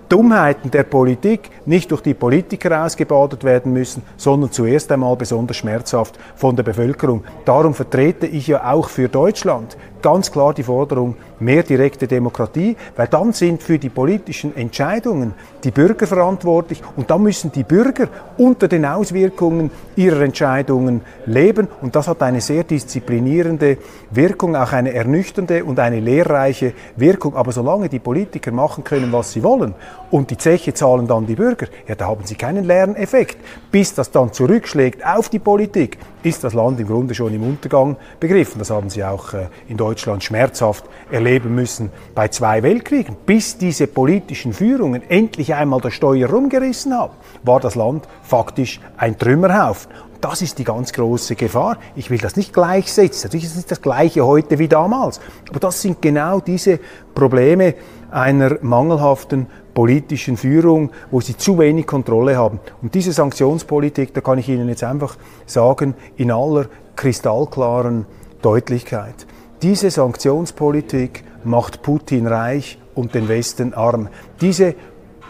Dummheiten 0.09 0.71
der 0.71 0.83
Politik 0.83 1.51
nicht 1.67 1.91
durch 1.91 2.01
die 2.01 2.15
Politiker 2.15 2.83
ausgebadet 2.83 3.43
werden 3.43 3.73
müssen, 3.73 4.01
sondern 4.17 4.51
zuerst 4.51 4.91
einmal 4.91 5.15
besonders 5.15 5.57
schmerzhaft 5.57 6.17
von 6.35 6.55
der 6.55 6.63
Bevölkerung. 6.63 7.23
Darum 7.45 7.75
vertrete 7.75 8.25
ich 8.25 8.47
ja 8.47 8.71
auch 8.71 8.89
für 8.89 9.07
Deutschland 9.07 9.77
ganz 10.01 10.31
klar 10.31 10.53
die 10.53 10.63
Forderung 10.63 11.15
mehr 11.39 11.63
direkte 11.63 12.07
Demokratie, 12.07 12.75
weil 12.95 13.07
dann 13.07 13.33
sind 13.33 13.63
für 13.63 13.79
die 13.79 13.89
politischen 13.89 14.55
Entscheidungen 14.55 15.33
die 15.63 15.71
Bürger 15.71 16.07
verantwortlich? 16.07 16.81
Und 16.95 17.09
dann 17.09 17.23
müssen 17.23 17.51
die 17.51 17.63
Bürger 17.63 18.07
unter 18.37 18.67
den 18.67 18.85
Auswirkungen 18.85 19.71
ihrer 19.95 20.21
Entscheidungen 20.21 21.01
leben. 21.25 21.67
Und 21.81 21.95
das 21.95 22.07
hat 22.07 22.21
eine 22.21 22.41
sehr 22.41 22.63
disziplinierende 22.63 23.77
Wirkung, 24.11 24.55
auch 24.55 24.73
eine 24.73 24.93
ernüchternde 24.93 25.63
und 25.63 25.79
eine 25.79 25.99
lehrreiche 25.99 26.73
Wirkung. 26.95 27.35
Aber 27.35 27.51
solange 27.51 27.89
die 27.89 27.99
Politiker 27.99 28.51
machen 28.51 28.83
können, 28.83 29.11
was 29.11 29.31
sie 29.31 29.43
wollen 29.43 29.73
und 30.11 30.31
die 30.31 30.37
Zeche 30.37 30.73
zahlen 30.73 31.07
dann 31.07 31.25
die 31.25 31.35
Bürger, 31.35 31.67
ja, 31.87 31.95
da 31.95 32.07
haben 32.07 32.25
sie 32.25 32.35
keinen 32.35 32.65
Lerneffekt. 32.65 33.37
Bis 33.71 33.93
das 33.93 34.11
dann 34.11 34.33
zurückschlägt 34.33 35.05
auf 35.05 35.29
die 35.29 35.39
Politik, 35.39 35.97
ist 36.23 36.43
das 36.43 36.53
Land 36.53 36.79
im 36.79 36.87
Grunde 36.87 37.13
schon 37.13 37.33
im 37.33 37.43
Untergang 37.43 37.95
begriffen. 38.19 38.59
Das 38.59 38.69
haben 38.69 38.89
sie 38.89 39.03
auch 39.03 39.33
äh, 39.33 39.47
in 39.67 39.77
Deutschland 39.77 40.23
schmerzhaft 40.23 40.85
erleben 41.11 41.55
müssen 41.55 41.91
bei 42.15 42.27
zwei 42.27 42.63
Weltkriegen. 42.63 43.15
Bis 43.25 43.57
diese 43.57 43.87
politischen 43.87 44.53
Führungen 44.53 45.01
endlich 45.09 45.53
einmal 45.53 45.81
das 45.81 45.93
Steuer 45.93 46.29
rumgerissen 46.29 46.93
haben, 46.93 47.13
war 47.43 47.59
das 47.59 47.75
Land 47.75 48.07
faktisch 48.23 48.79
ein 48.97 49.17
Trümmerhaufen. 49.17 49.91
Das 50.21 50.41
ist 50.41 50.59
die 50.59 50.65
ganz 50.65 50.91
große 50.91 51.35
Gefahr. 51.35 51.77
Ich 51.95 52.09
will 52.09 52.17
das 52.17 52.35
nicht 52.35 52.53
gleichsetzen. 52.53 53.27
Natürlich 53.27 53.45
ist 53.45 53.51
es 53.51 53.57
nicht 53.57 53.71
das 53.71 53.81
Gleiche 53.81 54.25
heute 54.25 54.59
wie 54.59 54.67
damals. 54.67 55.21
Aber 55.49 55.59
das 55.59 55.81
sind 55.81 56.01
genau 56.01 56.41
diese 56.41 56.79
Probleme 57.15 57.75
einer 58.11 58.57
mangelhaften 58.61 59.47
politischen 59.73 60.35
Führung, 60.35 60.91
wo 61.09 61.21
sie 61.21 61.37
zu 61.37 61.57
wenig 61.57 61.87
Kontrolle 61.87 62.35
haben. 62.35 62.59
Und 62.81 62.95
diese 62.95 63.13
Sanktionspolitik, 63.13 64.13
da 64.13 64.19
kann 64.19 64.39
ich 64.39 64.49
Ihnen 64.49 64.67
jetzt 64.67 64.83
einfach 64.83 65.15
sagen, 65.45 65.93
in 66.17 66.31
aller 66.31 66.65
kristallklaren 66.97 68.05
Deutlichkeit. 68.41 69.25
Diese 69.61 69.89
Sanktionspolitik 69.89 71.23
macht 71.45 71.81
Putin 71.81 72.27
reich 72.27 72.77
und 72.93 73.15
den 73.15 73.29
Westen 73.29 73.73
arm. 73.73 74.09
Diese 74.41 74.75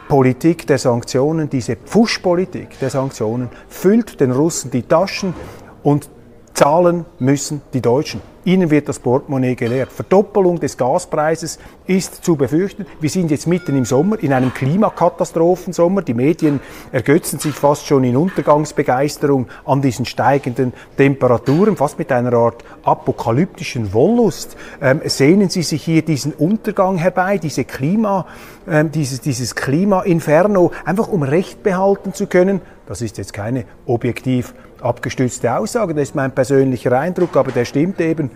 Politik 0.10 0.66
der 0.66 0.80
Sanktionen, 0.80 1.51
diese 1.51 1.75
Pfuschpolitik 1.75 2.80
der 2.80 2.89
Sanktionen 2.89 3.48
füllt 3.68 4.20
den 4.20 4.32
Russen 4.32 4.72
die 4.72 4.82
Taschen 4.82 5.36
und 5.84 6.10
zahlen 6.56 7.06
müssen 7.20 7.62
die 7.74 7.82
Deutschen. 7.82 8.20
Ihnen 8.44 8.72
wird 8.72 8.89
das 8.89 8.98
Portemonnaie 8.98 9.54
geleert. 9.54 9.92
Verdoppelung 9.92 10.60
des 10.60 10.75
Gaspreises 10.75 11.60
ist 11.89 12.24
zu 12.24 12.36
befürchten. 12.36 12.86
Wir 13.01 13.10
sind 13.10 13.31
jetzt 13.31 13.48
mitten 13.48 13.75
im 13.75 13.84
Sommer, 13.84 14.22
in 14.22 14.31
einem 14.31 14.53
Klimakatastrophensommer. 14.53 16.03
Die 16.03 16.13
Medien 16.13 16.60
ergötzen 16.91 17.39
sich 17.39 17.55
fast 17.55 17.88
schon 17.88 18.03
in 18.03 18.15
Untergangsbegeisterung 18.15 19.48
an 19.65 19.81
diesen 19.81 20.05
steigenden 20.05 20.72
Temperaturen, 20.98 21.75
fast 21.75 21.98
mit 21.98 22.12
einer 22.12 22.34
Art 22.34 22.63
apokalyptischen 22.84 23.91
Wollust. 23.91 24.55
Ähm, 24.81 25.01
sehnen 25.05 25.50
Sie 25.50 25.63
sich 25.63 25.84
hier 25.84 26.03
diesen 26.03 26.34
Untergang 26.34 26.98
herbei, 26.98 27.39
diese 27.39 27.65
Klima, 27.65 28.27
ähm, 28.69 28.91
dieses, 28.91 29.22
dieses 29.22 29.55
Klima-Inferno, 29.55 30.72
einfach 30.86 31.08
um 31.08 31.24
Recht 31.24 31.63
behalten 31.63 32.13
zu 32.13 32.27
können? 32.27 32.62
Das 32.86 33.01
ist 33.01 33.17
jetzt 33.17 33.34
keine 33.34 33.65
objektiv 33.88 34.53
abgestützte 34.79 35.58
Aussage, 35.58 35.96
das 35.96 36.10
ist 36.10 36.15
mein 36.15 36.31
persönlicher 36.31 36.98
Eindruck, 36.98 37.36
aber 37.36 37.51
der 37.51 37.65
stimmt 37.65 38.00
eben. 38.00 38.29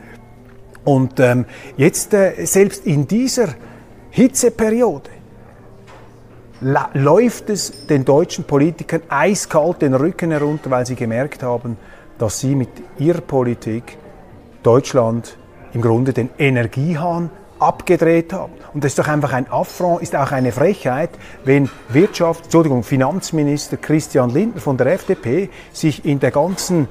Und 0.84 1.20
ähm, 1.20 1.46
jetzt 1.78 2.13
äh, 2.13 2.46
selbst 2.46 2.86
in 2.86 3.08
dieser 3.08 3.50
Hitzeperiode 4.10 5.10
läuft 6.94 7.50
es 7.50 7.88
den 7.88 8.06
deutschen 8.06 8.46
Politikern 8.46 9.02
eiskalt 9.10 9.82
den 9.82 9.94
Rücken 9.94 10.32
herunter, 10.32 10.72
weil 10.72 10.86
sie 10.86 10.96
gemerkt 10.96 11.44
haben, 11.44 11.78
dass 12.18 12.40
sie 12.40 12.56
mit 12.56 12.70
ihrer 12.98 13.22
Politik 13.22 13.98
Deutschland 14.62 15.38
im 15.74 15.82
Grunde 15.82 16.13
den 16.13 16.30
Energiehahn 16.38 17.30
abgedreht 17.60 18.34
haben. 18.34 18.54
Und 18.74 18.84
das 18.84 18.92
ist 18.92 19.00
doch 19.00 19.08
einfach 19.08 19.34
ein 19.34 19.50
Affront, 19.50 20.02
ist 20.02 20.16
auch 20.16 20.32
eine 20.32 20.52
Frechheit, 20.52 21.10
wenn 21.46 21.70
Wirtschaft, 21.90 22.46
Entschuldigung, 22.46 22.84
Finanzminister 22.84 23.78
Christian 23.78 24.30
Lindner 24.30 24.62
von 24.62 24.78
der 24.78 24.88
FDP 24.88 25.50
sich 25.72 26.06
in 26.06 26.20
der 26.20 26.32
ganzen 26.32 26.88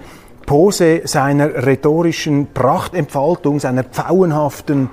Pose 0.52 1.00
seiner 1.06 1.64
rhetorischen 1.64 2.48
Prachtentfaltung, 2.52 3.58
seiner 3.58 3.84
pfauenhaften 3.84 4.90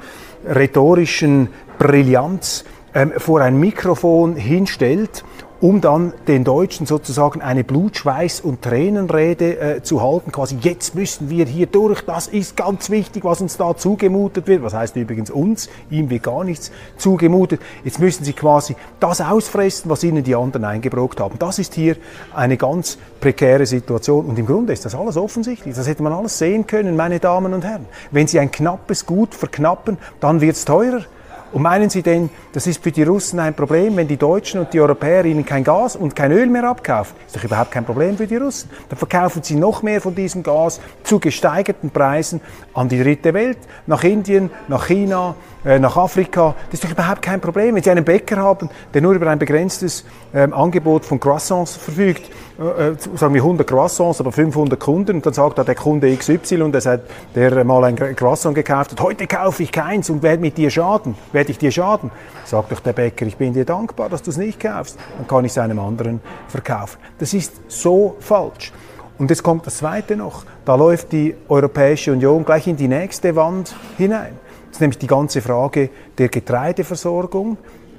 rhetorischen 0.48 1.50
Brillanz 1.78 2.64
ähm, 2.94 3.12
vor 3.18 3.42
ein 3.42 3.60
Mikrofon 3.60 4.38
hinstellt 4.38 5.26
um 5.62 5.82
dann 5.82 6.14
den 6.28 6.44
Deutschen 6.44 6.86
sozusagen 6.86 7.42
eine 7.42 7.64
Blutschweiß- 7.64 8.42
und 8.42 8.62
Tränenrede 8.62 9.60
äh, 9.60 9.84
zu 9.84 10.02
halten, 10.02 10.32
quasi 10.32 10.58
jetzt 10.62 10.96
müssen 10.96 11.30
wir 11.30 11.46
hier 11.46 11.68
durch, 11.68 12.02
das 12.02 12.28
ist 12.28 12.56
ganz 12.56 12.90
wichtig, 12.90 13.26
was 13.26 13.42
uns 13.42 13.58
da 13.58 13.76
zugemutet 13.76 14.48
wird, 14.48 14.64
was 14.64 14.74
heißt 14.74 14.96
übrigens 14.96 15.30
uns, 15.30 15.70
ihm 15.90 16.10
wird 16.10 16.24
gar 16.24 16.44
nichts 16.44 16.72
zugemutet, 16.98 17.62
jetzt 17.84 18.00
müssen 18.00 18.24
sie 18.24 18.34
quasi 18.34 18.76
das 19.00 19.22
ausfressen, 19.22 19.90
was 19.90 20.04
ihnen 20.04 20.24
die 20.24 20.36
anderen 20.36 20.66
eingebrockt 20.66 21.20
haben. 21.20 21.38
Das 21.40 21.60
ist 21.60 21.74
hier 21.74 21.98
eine 22.34 22.58
ganz 22.58 22.98
prekäre 23.20 23.66
Situation. 23.66 24.26
Und 24.26 24.40
im 24.40 24.46
Grunde 24.46 24.74
ist 24.74 24.86
das 24.86 24.96
alles 24.96 25.18
offensichtlich, 25.18 25.76
das 25.76 25.88
hätte 25.88 26.04
man 26.04 26.14
alles 26.14 26.38
sehen 26.38 26.68
können, 26.68 26.96
meine 26.96 27.20
Damen 27.20 27.54
und 27.54 27.66
Herren. 27.66 27.86
Wenn 28.12 28.28
Sie 28.28 28.40
ein 28.40 28.52
knappes 28.52 29.06
Gut 29.06 29.36
verknappen, 29.36 29.98
dann 30.20 30.42
wird 30.42 30.56
es 30.56 30.66
teurer. 30.66 31.04
Und 31.52 31.64
meinen 31.64 31.90
Sie 31.90 32.04
denn, 32.04 32.30
das 32.54 32.68
ist 32.68 32.84
für 32.84 32.92
die 32.92 33.04
Russen 33.04 33.40
ein 33.40 33.56
Problem, 33.56 33.96
wenn 33.98 34.08
die 34.08 34.18
Deutschen 34.18 34.60
und 34.60 34.74
die 34.74 34.80
Europäer 34.80 35.26
ihnen 35.26 35.46
kein 35.46 35.64
Gas 35.64 35.96
und 35.96 36.16
kein 36.16 36.32
Öl 36.32 36.46
mehr 36.46 36.64
abkaufen? 36.66 37.16
Ist 37.26 37.36
doch 37.36 37.44
überhaupt 37.44 37.72
kein 37.72 37.86
Problem 37.86 38.18
für 38.18 38.28
die 38.28 38.36
Russen. 38.36 38.70
Dann 38.88 38.98
verkaufen 38.98 39.42
sie 39.42 39.56
noch 39.56 39.82
mehr 39.82 40.00
von 40.00 40.14
diesem 40.14 40.44
Gas 40.44 40.80
zu 41.04 41.20
gesteigerten 41.20 41.90
Preisen 41.90 42.40
an 42.74 42.88
die 42.88 43.02
dritte 43.02 43.34
Welt, 43.34 43.58
nach 43.88 44.04
Indien, 44.04 44.52
nach 44.68 44.88
China, 44.88 45.36
äh, 45.66 45.80
nach 45.80 45.98
Afrika. 45.98 46.56
Das 46.66 46.76
ist 46.76 46.84
doch 46.84 46.92
überhaupt 46.92 47.22
kein 47.22 47.42
Problem. 47.42 47.76
Wenn 47.76 47.84
Sie 47.84 47.92
einen 47.92 48.06
Bäcker 48.06 48.38
haben, 48.38 48.70
der 48.94 49.02
nur 49.02 49.14
über 49.14 49.30
ein 49.30 49.40
begrenztes 49.40 50.06
ähm, 50.34 50.54
Angebot 50.54 51.04
von 51.04 51.20
Croissants 51.20 51.76
verfügt, 51.76 52.30
äh, 52.60 52.90
äh 52.90 52.96
sagen 53.16 53.34
wir 53.34 53.42
100 53.42 53.68
Croissants, 53.68 54.20
aber 54.20 54.32
500 54.32 54.80
Kunden, 54.80 55.18
und 55.18 55.26
dann 55.26 55.34
sagt 55.34 55.58
da 55.58 55.64
der 55.64 55.76
Kunde 55.76 56.16
XY, 56.16 56.72
der, 56.72 56.82
sagt, 56.82 57.10
der 57.36 57.64
mal 57.64 57.84
ein 57.84 57.96
Croissant 57.96 58.56
gekauft 58.56 58.92
hat, 58.92 59.02
heute 59.02 59.28
kaufe 59.28 59.64
ich 59.64 59.72
keins 59.72 60.10
und 60.10 60.24
werde 60.24 60.42
mit 60.42 60.58
dir 60.58 60.70
schaden, 60.70 61.16
werde 61.32 61.52
ich 61.52 61.58
dir 61.58 61.72
schaden. 61.72 62.12
Sagt 62.46 62.72
doch 62.72 62.80
der 62.80 62.94
Bäcker, 62.94 63.26
ich 63.26 63.38
bin 63.38 63.54
dir 63.54 63.66
dankbar, 63.66 64.10
dass 64.10 64.22
du 64.22 64.32
es 64.32 64.38
nicht 64.38 64.60
kaufst, 64.60 64.98
dann 65.18 65.28
kann 65.28 65.46
ich 65.46 65.52
es 65.52 65.58
einem 65.58 65.80
anderen 65.80 66.22
verkaufen. 66.48 66.98
Das 67.18 67.34
ist 67.34 67.54
so 67.68 68.16
falsch. 68.20 68.74
Und 69.18 69.30
jetzt 69.30 69.44
kommt 69.44 69.68
das 69.68 69.78
Zweite 69.78 70.16
noch. 70.16 70.46
Da 70.64 70.76
läuft 70.76 71.12
die 71.12 71.36
Europäische 71.50 72.14
Union 72.14 72.46
gleich 72.46 72.68
in 72.68 72.78
die 72.78 72.88
nächste 72.88 73.36
Wand 73.36 73.76
hinein. 73.98 74.40
Das 74.68 74.78
ist 74.78 74.82
nämlich 74.82 74.98
die 74.98 75.08
ganze 75.08 75.42
Frage 75.42 75.90
der 76.18 76.30
Getreideversorgung, 76.30 77.58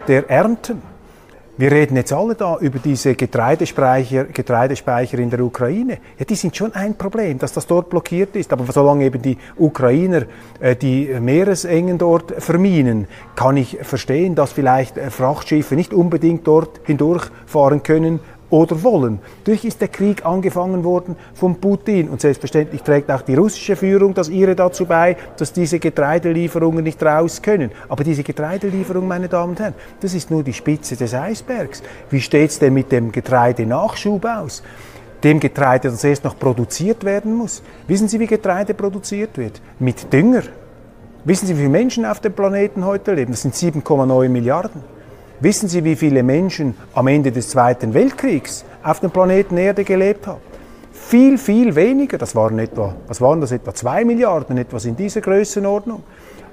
der 0.08 0.30
Ernten. 0.30 0.80
Wir 1.60 1.72
reden 1.72 1.94
jetzt 1.94 2.10
alle 2.10 2.34
da 2.36 2.56
über 2.56 2.78
diese 2.78 3.14
Getreidespeicher, 3.14 4.24
Getreidespeicher 4.24 5.18
in 5.18 5.28
der 5.28 5.40
Ukraine. 5.40 5.98
Ja, 6.18 6.24
die 6.24 6.34
sind 6.34 6.56
schon 6.56 6.74
ein 6.74 6.96
Problem, 6.96 7.38
dass 7.38 7.52
das 7.52 7.66
dort 7.66 7.90
blockiert 7.90 8.34
ist. 8.34 8.50
Aber 8.54 8.64
solange 8.72 9.04
eben 9.04 9.20
die 9.20 9.36
Ukrainer 9.58 10.22
äh, 10.58 10.74
die 10.74 11.08
Meeresengen 11.20 11.98
dort 11.98 12.32
verminen, 12.42 13.08
kann 13.36 13.58
ich 13.58 13.76
verstehen, 13.82 14.34
dass 14.34 14.52
vielleicht 14.52 14.96
äh, 14.96 15.10
Frachtschiffe 15.10 15.74
nicht 15.74 15.92
unbedingt 15.92 16.46
dort 16.46 16.80
hindurchfahren 16.84 17.82
können 17.82 18.20
oder 18.50 18.82
wollen. 18.82 19.20
Natürlich 19.38 19.64
ist 19.64 19.80
der 19.80 19.88
Krieg 19.88 20.26
angefangen 20.26 20.84
worden 20.84 21.16
von 21.34 21.60
Putin 21.60 22.08
und 22.08 22.20
selbstverständlich 22.20 22.82
trägt 22.82 23.10
auch 23.10 23.22
die 23.22 23.34
russische 23.34 23.76
Führung 23.76 24.12
das 24.12 24.28
ihre 24.28 24.54
dazu 24.54 24.86
bei, 24.86 25.16
dass 25.36 25.52
diese 25.52 25.78
Getreidelieferungen 25.78 26.84
nicht 26.84 27.02
raus 27.02 27.40
können. 27.40 27.70
Aber 27.88 28.04
diese 28.04 28.22
Getreidelieferung, 28.22 29.06
meine 29.06 29.28
Damen 29.28 29.50
und 29.50 29.60
Herren, 29.60 29.74
das 30.00 30.14
ist 30.14 30.30
nur 30.30 30.42
die 30.42 30.52
Spitze 30.52 30.96
des 30.96 31.14
Eisbergs. 31.14 31.82
Wie 32.10 32.20
steht 32.20 32.50
es 32.50 32.58
denn 32.58 32.74
mit 32.74 32.92
dem 32.92 33.12
Getreidenachschub 33.12 34.24
aus? 34.24 34.62
Dem 35.22 35.38
Getreide, 35.38 35.90
das 35.90 36.02
erst 36.02 36.24
noch 36.24 36.38
produziert 36.38 37.04
werden 37.04 37.34
muss. 37.34 37.62
Wissen 37.86 38.08
Sie, 38.08 38.18
wie 38.18 38.26
Getreide 38.26 38.74
produziert 38.74 39.36
wird? 39.36 39.60
Mit 39.78 40.10
Dünger. 40.12 40.42
Wissen 41.24 41.46
Sie, 41.46 41.54
wie 41.54 41.60
viele 41.60 41.70
Menschen 41.70 42.06
auf 42.06 42.20
dem 42.20 42.32
Planeten 42.32 42.86
heute 42.86 43.12
leben? 43.12 43.32
Das 43.32 43.42
sind 43.42 43.54
7,9 43.54 44.28
Milliarden. 44.30 44.82
Wissen 45.42 45.70
Sie, 45.70 45.82
wie 45.84 45.96
viele 45.96 46.22
Menschen 46.22 46.74
am 46.92 47.06
Ende 47.06 47.32
des 47.32 47.48
Zweiten 47.48 47.94
Weltkriegs 47.94 48.62
auf 48.82 49.00
dem 49.00 49.10
Planeten 49.10 49.56
Erde 49.56 49.84
gelebt 49.84 50.26
haben? 50.26 50.42
Viel, 50.92 51.38
viel 51.38 51.74
weniger. 51.74 52.18
Das 52.18 52.34
waren 52.34 52.58
etwa, 52.58 52.94
was 53.08 53.22
waren 53.22 53.40
das? 53.40 53.50
Etwa 53.50 53.72
2 53.72 54.04
Milliarden, 54.04 54.58
etwas 54.58 54.84
in 54.84 54.96
dieser 54.96 55.22
Größenordnung. 55.22 56.02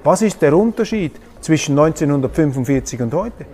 Was 0.04 0.22
ist 0.22 0.40
der 0.40 0.56
Unterschied 0.56 1.12
zwischen 1.42 1.78
1945 1.78 3.02
und 3.02 3.12
heute? 3.12 3.44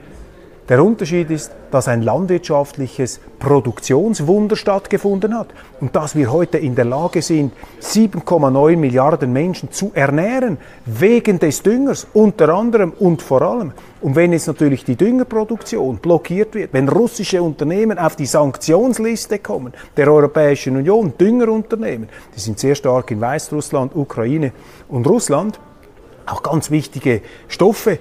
Der 0.67 0.83
Unterschied 0.83 1.31
ist, 1.31 1.53
dass 1.71 1.89
ein 1.89 2.01
landwirtschaftliches 2.01 3.21
Produktionswunder 3.39 4.57
stattgefunden 4.57 5.37
hat 5.37 5.49
und 5.79 5.95
dass 5.95 6.17
wir 6.17 6.33
heute 6.33 6.57
in 6.57 6.75
der 6.75 6.87
Lage 6.87 7.21
sind, 7.21 7.53
7,9 7.83 8.79
Milliarden 8.79 9.31
Menschen 9.31 9.71
zu 9.73 9.91
ernähren, 9.93 10.57
wegen 10.87 11.39
des 11.39 11.63
Düngers 11.63 12.07
unter 12.15 12.49
anderem 12.49 12.93
und 12.99 13.21
vor 13.21 13.43
allem. 13.43 13.73
Und 14.01 14.17
wenn 14.17 14.33
jetzt 14.33 14.47
natürlich 14.47 14.87
die 14.87 14.97
Düngerproduktion 14.97 15.99
blockiert 15.99 16.55
wird, 16.55 16.73
wenn 16.73 16.89
russische 16.89 17.43
Unternehmen 17.43 17.99
auf 17.99 18.17
die 18.17 18.25
Sanktionsliste 18.25 19.41
kommen, 19.41 19.75
der 19.99 20.11
Europäischen 20.11 20.77
Union, 20.77 21.13
Düngerunternehmen, 21.21 22.09
die 22.35 22.41
sind 22.41 22.59
sehr 22.59 22.75
stark 22.75 23.11
in 23.11 23.21
Weißrussland, 23.21 23.95
Ukraine 23.95 24.53
und 24.89 25.07
Russland, 25.07 25.61
auch 26.25 26.43
ganz 26.43 26.71
wichtige 26.71 27.21
Stoffe 27.49 27.99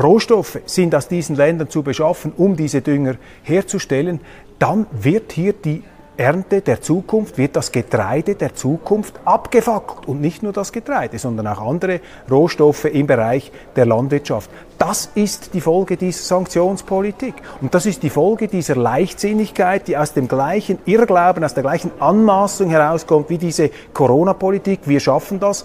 Rohstoffe 0.00 0.60
sind 0.66 0.94
aus 0.94 1.08
diesen 1.08 1.36
Ländern 1.36 1.70
zu 1.70 1.82
beschaffen, 1.82 2.32
um 2.36 2.56
diese 2.56 2.80
Dünger 2.80 3.16
herzustellen, 3.42 4.20
dann 4.58 4.86
wird 4.92 5.32
hier 5.32 5.52
die 5.52 5.82
Ernte 6.18 6.62
der 6.62 6.80
Zukunft, 6.80 7.38
wird 7.38 7.54
das 7.54 7.70
Getreide 7.70 8.34
der 8.34 8.52
Zukunft 8.52 9.20
abgefackelt. 9.24 10.08
Und 10.08 10.20
nicht 10.20 10.42
nur 10.42 10.52
das 10.52 10.72
Getreide, 10.72 11.16
sondern 11.16 11.46
auch 11.46 11.60
andere 11.60 12.00
Rohstoffe 12.28 12.86
im 12.86 13.06
Bereich 13.06 13.52
der 13.76 13.86
Landwirtschaft. 13.86 14.50
Das 14.78 15.10
ist 15.14 15.54
die 15.54 15.60
Folge 15.60 15.96
dieser 15.96 16.24
Sanktionspolitik. 16.24 17.34
Und 17.60 17.72
das 17.72 17.86
ist 17.86 18.02
die 18.02 18.10
Folge 18.10 18.48
dieser 18.48 18.74
Leichtsinnigkeit, 18.74 19.86
die 19.86 19.96
aus 19.96 20.12
dem 20.12 20.26
gleichen 20.26 20.80
Irrglauben, 20.86 21.44
aus 21.44 21.54
der 21.54 21.62
gleichen 21.62 21.92
Anmaßung 22.00 22.68
herauskommt 22.68 23.30
wie 23.30 23.38
diese 23.38 23.70
Corona-Politik. 23.94 24.80
Wir 24.86 24.98
schaffen 24.98 25.38
das 25.38 25.64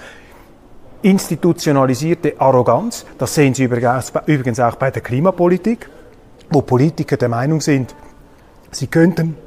institutionalisierte 1.03 2.39
Arroganz. 2.39 3.05
Das 3.17 3.35
sehen 3.35 3.53
Sie 3.53 3.63
übrigens 3.63 4.59
auch 4.59 4.75
bei 4.75 4.89
der 4.89 5.01
Klimapolitik, 5.01 5.89
wo 6.49 6.61
Politiker 6.61 7.17
der 7.17 7.29
Meinung 7.29 7.61
sind, 7.61 7.93
sie 8.71 8.87
könnten. 8.87 9.37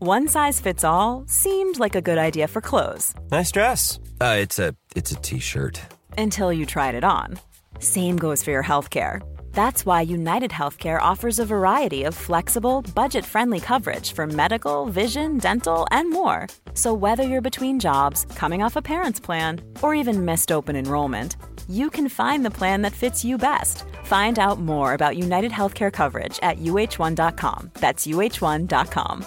One 0.00 0.28
size 0.28 0.60
fits 0.60 0.84
all 0.84 1.24
seemed 1.26 1.78
like 1.78 1.96
a 1.96 2.00
good 2.00 2.18
idea 2.18 2.46
for 2.46 2.60
clothes. 2.60 3.14
Nice 3.30 3.50
dress. 3.50 3.98
Uh, 4.20 4.36
it's 4.38 4.58
a 4.58 4.74
it's 4.94 5.12
a 5.12 5.16
t-shirt. 5.16 5.80
Until 6.18 6.52
you 6.52 6.66
tried 6.66 6.94
it 6.94 7.04
on. 7.04 7.38
Same 7.78 8.16
goes 8.16 8.42
for 8.42 8.50
your 8.52 8.62
healthcare. 8.62 9.20
That's 9.54 9.86
why 9.86 10.00
United 10.00 10.50
Healthcare 10.50 11.00
offers 11.00 11.38
a 11.38 11.46
variety 11.46 12.02
of 12.02 12.14
flexible, 12.14 12.82
budget 12.94 13.24
friendly 13.24 13.60
coverage 13.60 14.12
for 14.12 14.26
medical, 14.26 14.86
vision, 14.86 15.38
dental, 15.38 15.86
and 15.92 16.10
more. 16.10 16.48
So, 16.74 16.92
whether 16.92 17.22
you're 17.22 17.48
between 17.48 17.80
jobs, 17.80 18.26
coming 18.34 18.62
off 18.62 18.76
a 18.76 18.82
parent's 18.82 19.20
plan, 19.20 19.60
or 19.80 19.94
even 19.94 20.24
missed 20.24 20.50
open 20.50 20.76
enrollment, 20.76 21.36
you 21.68 21.88
can 21.88 22.08
find 22.08 22.44
the 22.44 22.50
plan 22.50 22.82
that 22.82 22.92
fits 22.92 23.24
you 23.24 23.38
best. 23.38 23.84
Find 24.04 24.38
out 24.38 24.58
more 24.58 24.92
about 24.92 25.16
United 25.16 25.52
Healthcare 25.52 25.92
coverage 25.92 26.38
at 26.42 26.58
uh1.com. 26.58 27.70
That's 27.74 28.06
uh1.com. 28.06 29.24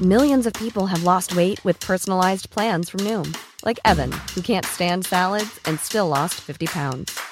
Millions 0.00 0.46
of 0.46 0.52
people 0.54 0.86
have 0.86 1.04
lost 1.04 1.36
weight 1.36 1.64
with 1.64 1.78
personalized 1.78 2.50
plans 2.50 2.90
from 2.90 3.00
Noom, 3.00 3.36
like 3.64 3.78
Evan, 3.84 4.10
who 4.34 4.42
can't 4.42 4.66
stand 4.66 5.06
salads 5.06 5.60
and 5.66 5.78
still 5.78 6.08
lost 6.08 6.34
50 6.40 6.66
pounds. 6.66 7.31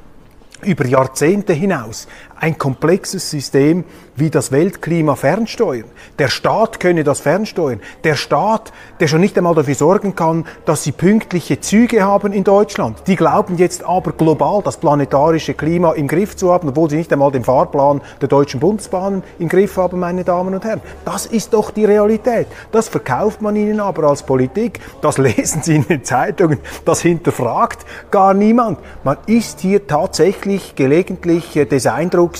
über 0.63 0.85
Jahrzehnte 0.85 1.53
hinaus 1.53 2.07
ein 2.41 2.57
komplexes 2.57 3.29
System 3.29 3.85
wie 4.15 4.29
das 4.29 4.51
Weltklima 4.51 5.15
fernsteuern. 5.15 5.85
Der 6.19 6.27
Staat 6.27 6.79
könne 6.79 7.03
das 7.03 7.21
fernsteuern. 7.21 7.79
Der 8.03 8.15
Staat, 8.15 8.73
der 8.99 9.07
schon 9.07 9.21
nicht 9.21 9.37
einmal 9.37 9.55
dafür 9.55 9.75
sorgen 9.75 10.15
kann, 10.15 10.45
dass 10.65 10.83
sie 10.83 10.91
pünktliche 10.91 11.59
Züge 11.59 12.03
haben 12.03 12.33
in 12.33 12.43
Deutschland. 12.43 13.03
Die 13.07 13.15
glauben 13.15 13.57
jetzt 13.57 13.83
aber 13.83 14.11
global 14.11 14.61
das 14.63 14.77
planetarische 14.77 15.53
Klima 15.53 15.93
im 15.93 16.07
Griff 16.07 16.35
zu 16.35 16.51
haben, 16.51 16.69
obwohl 16.69 16.89
sie 16.89 16.97
nicht 16.97 17.13
einmal 17.13 17.31
den 17.31 17.43
Fahrplan 17.43 18.01
der 18.19 18.27
deutschen 18.27 18.59
Bundesbahnen 18.59 19.23
im 19.39 19.47
Griff 19.47 19.77
haben, 19.77 19.99
meine 19.99 20.23
Damen 20.23 20.53
und 20.53 20.65
Herren. 20.65 20.81
Das 21.05 21.25
ist 21.27 21.53
doch 21.53 21.71
die 21.71 21.85
Realität. 21.85 22.47
Das 22.71 22.89
verkauft 22.89 23.41
man 23.41 23.55
ihnen 23.55 23.79
aber 23.79 24.03
als 24.03 24.23
Politik. 24.23 24.79
Das 25.01 25.17
lesen 25.17 25.61
sie 25.61 25.75
in 25.75 25.87
den 25.87 26.03
Zeitungen. 26.03 26.59
Das 26.85 27.01
hinterfragt 27.01 27.85
gar 28.09 28.33
niemand. 28.33 28.79
Man 29.03 29.17
ist 29.27 29.61
hier 29.61 29.87
tatsächlich 29.87 30.75
gelegentlich 30.75 31.53
des 31.53 31.87
Eindrucks, 31.87 32.30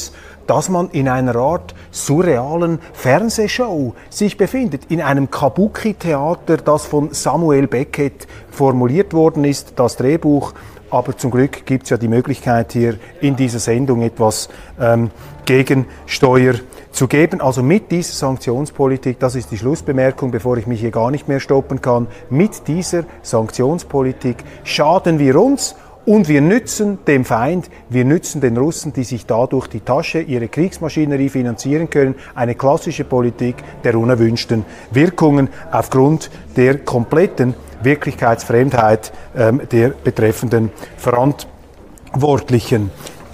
dass 0.47 0.69
man 0.69 0.89
in 0.89 1.08
einer 1.08 1.36
Art 1.36 1.73
surrealen 1.91 2.80
Fernsehshow 2.93 3.93
sich 4.10 4.38
befindet, 4.38 4.86
in 4.89 5.01
einem 5.01 5.32
Kabuki-Theater, 5.32 6.58
das 6.58 6.86
von 6.86 7.13
Samuel 7.13 7.67
Beckett 7.67 8.27
formuliert 8.49 9.13
worden 9.13 9.45
ist, 9.45 9.73
das 9.77 9.95
Drehbuch. 9.95 10.54
Aber 10.89 11.15
zum 11.15 11.32
Glück 11.32 11.65
gibt 11.65 11.86
es 11.86 11.89
ja 11.89 11.97
die 11.97 12.10
Möglichkeit 12.10 12.73
hier 12.73 12.97
in 13.21 13.38
dieser 13.38 13.60
Sendung 13.60 14.01
etwas 14.01 14.49
ähm, 14.77 15.10
Gegensteuer 15.45 16.56
zu 16.91 17.08
geben. 17.08 17.39
Also 17.39 17.63
mit 17.63 17.91
dieser 17.91 18.13
Sanktionspolitik, 18.13 19.17
das 19.19 19.36
ist 19.36 19.51
die 19.51 19.58
Schlussbemerkung, 19.58 20.32
bevor 20.32 20.58
ich 20.58 20.67
mich 20.67 20.82
hier 20.82 20.91
gar 20.91 21.10
nicht 21.10 21.30
mehr 21.30 21.39
stoppen 21.39 21.82
kann, 21.82 22.08
mit 22.30 22.67
dieser 22.67 23.06
Sanktionspolitik 23.21 24.43
schaden 24.65 25.17
wir 25.17 25.39
uns 25.39 25.75
und 26.05 26.27
wir 26.27 26.41
nützen 26.41 26.99
dem 27.05 27.25
Feind, 27.25 27.69
wir 27.89 28.05
nützen 28.05 28.41
den 28.41 28.57
Russen, 28.57 28.93
die 28.93 29.03
sich 29.03 29.25
dadurch 29.25 29.67
die 29.67 29.81
Tasche, 29.81 30.19
ihre 30.19 30.47
Kriegsmaschinerie 30.47 31.29
finanzieren 31.29 31.89
können, 31.89 32.15
eine 32.33 32.55
klassische 32.55 33.03
Politik 33.03 33.57
der 33.83 33.95
unerwünschten 33.95 34.65
Wirkungen 34.91 35.49
aufgrund 35.71 36.31
der 36.55 36.79
kompletten 36.79 37.53
Wirklichkeitsfremdheit 37.83 39.11
ähm, 39.35 39.61
der 39.71 39.89
betreffenden 39.89 40.71
Verantwortlichen. 40.97 42.89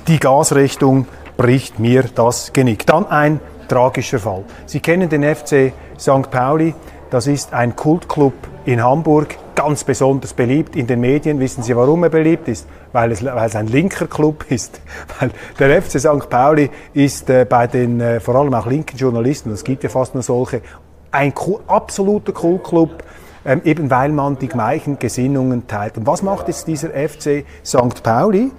Die 0.07 0.19
Gasrechnung 0.19 1.05
bricht 1.37 1.79
mir 1.79 2.03
das 2.15 2.51
Genick. 2.53 2.85
Dann 2.85 3.05
ein 3.05 3.39
tragischer 3.67 4.19
Fall. 4.19 4.43
Sie 4.65 4.79
kennen 4.79 5.09
den 5.09 5.23
FC 5.23 5.73
St. 5.99 6.31
Pauli, 6.31 6.73
das 7.09 7.27
ist 7.27 7.53
ein 7.53 7.75
Kultclub 7.75 8.33
in 8.65 8.83
Hamburg, 8.83 9.37
ganz 9.57 9.83
besonders 9.83 10.33
beliebt 10.33 10.75
in 10.75 10.85
den 10.85 11.01
Medien. 11.01 11.39
Wissen 11.39 11.63
Sie, 11.63 11.75
warum 11.75 12.03
er 12.03 12.09
beliebt 12.09 12.47
ist? 12.47 12.67
Weil 12.93 13.11
es, 13.11 13.25
weil 13.25 13.47
es 13.47 13.55
ein 13.55 13.67
linker 13.67 14.05
Club 14.05 14.45
ist. 14.49 14.79
Weil 15.19 15.31
der 15.59 15.81
FC 15.81 15.99
St. 15.99 16.29
Pauli 16.29 16.69
ist 16.93 17.29
äh, 17.29 17.43
bei 17.43 17.65
den 17.65 17.99
äh, 17.99 18.19
vor 18.19 18.35
allem 18.35 18.53
auch 18.53 18.67
linken 18.67 18.95
Journalisten, 18.95 19.51
es 19.51 19.63
gibt 19.63 19.83
ja 19.83 19.89
fast 19.89 20.13
nur 20.13 20.23
solche, 20.23 20.61
ein 21.11 21.33
absoluter 21.67 22.33
Kultclub, 22.33 23.03
ähm, 23.45 23.61
eben 23.65 23.89
weil 23.89 24.09
man 24.09 24.37
die 24.37 24.47
gleichen 24.47 24.99
Gesinnungen 24.99 25.65
teilt. 25.67 25.97
Und 25.97 26.05
was 26.05 26.21
macht 26.21 26.47
jetzt 26.49 26.67
dieser 26.67 26.89
FC 26.89 27.43
St. 27.65 28.03
Pauli? 28.03 28.51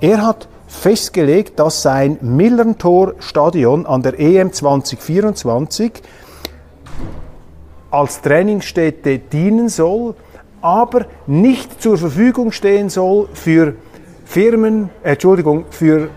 Er 0.00 0.26
hat 0.26 0.48
festgelegt, 0.68 1.58
dass 1.58 1.82
sein 1.82 2.16
Millerntor-Stadion 2.22 3.84
an 3.84 4.02
der 4.02 4.18
EM 4.18 4.52
2024 4.52 6.02
als 7.90 8.22
Trainingsstätte 8.22 9.18
dienen 9.18 9.68
soll, 9.68 10.14
aber 10.60 11.06
nicht 11.26 11.82
zur 11.82 11.98
Verfügung 11.98 12.52
stehen 12.52 12.88
soll 12.88 13.28
für 13.32 13.74
Firmen, 14.24 14.90
äh, 15.02 15.12
Entschuldigung, 15.12 15.66
für 15.70 16.10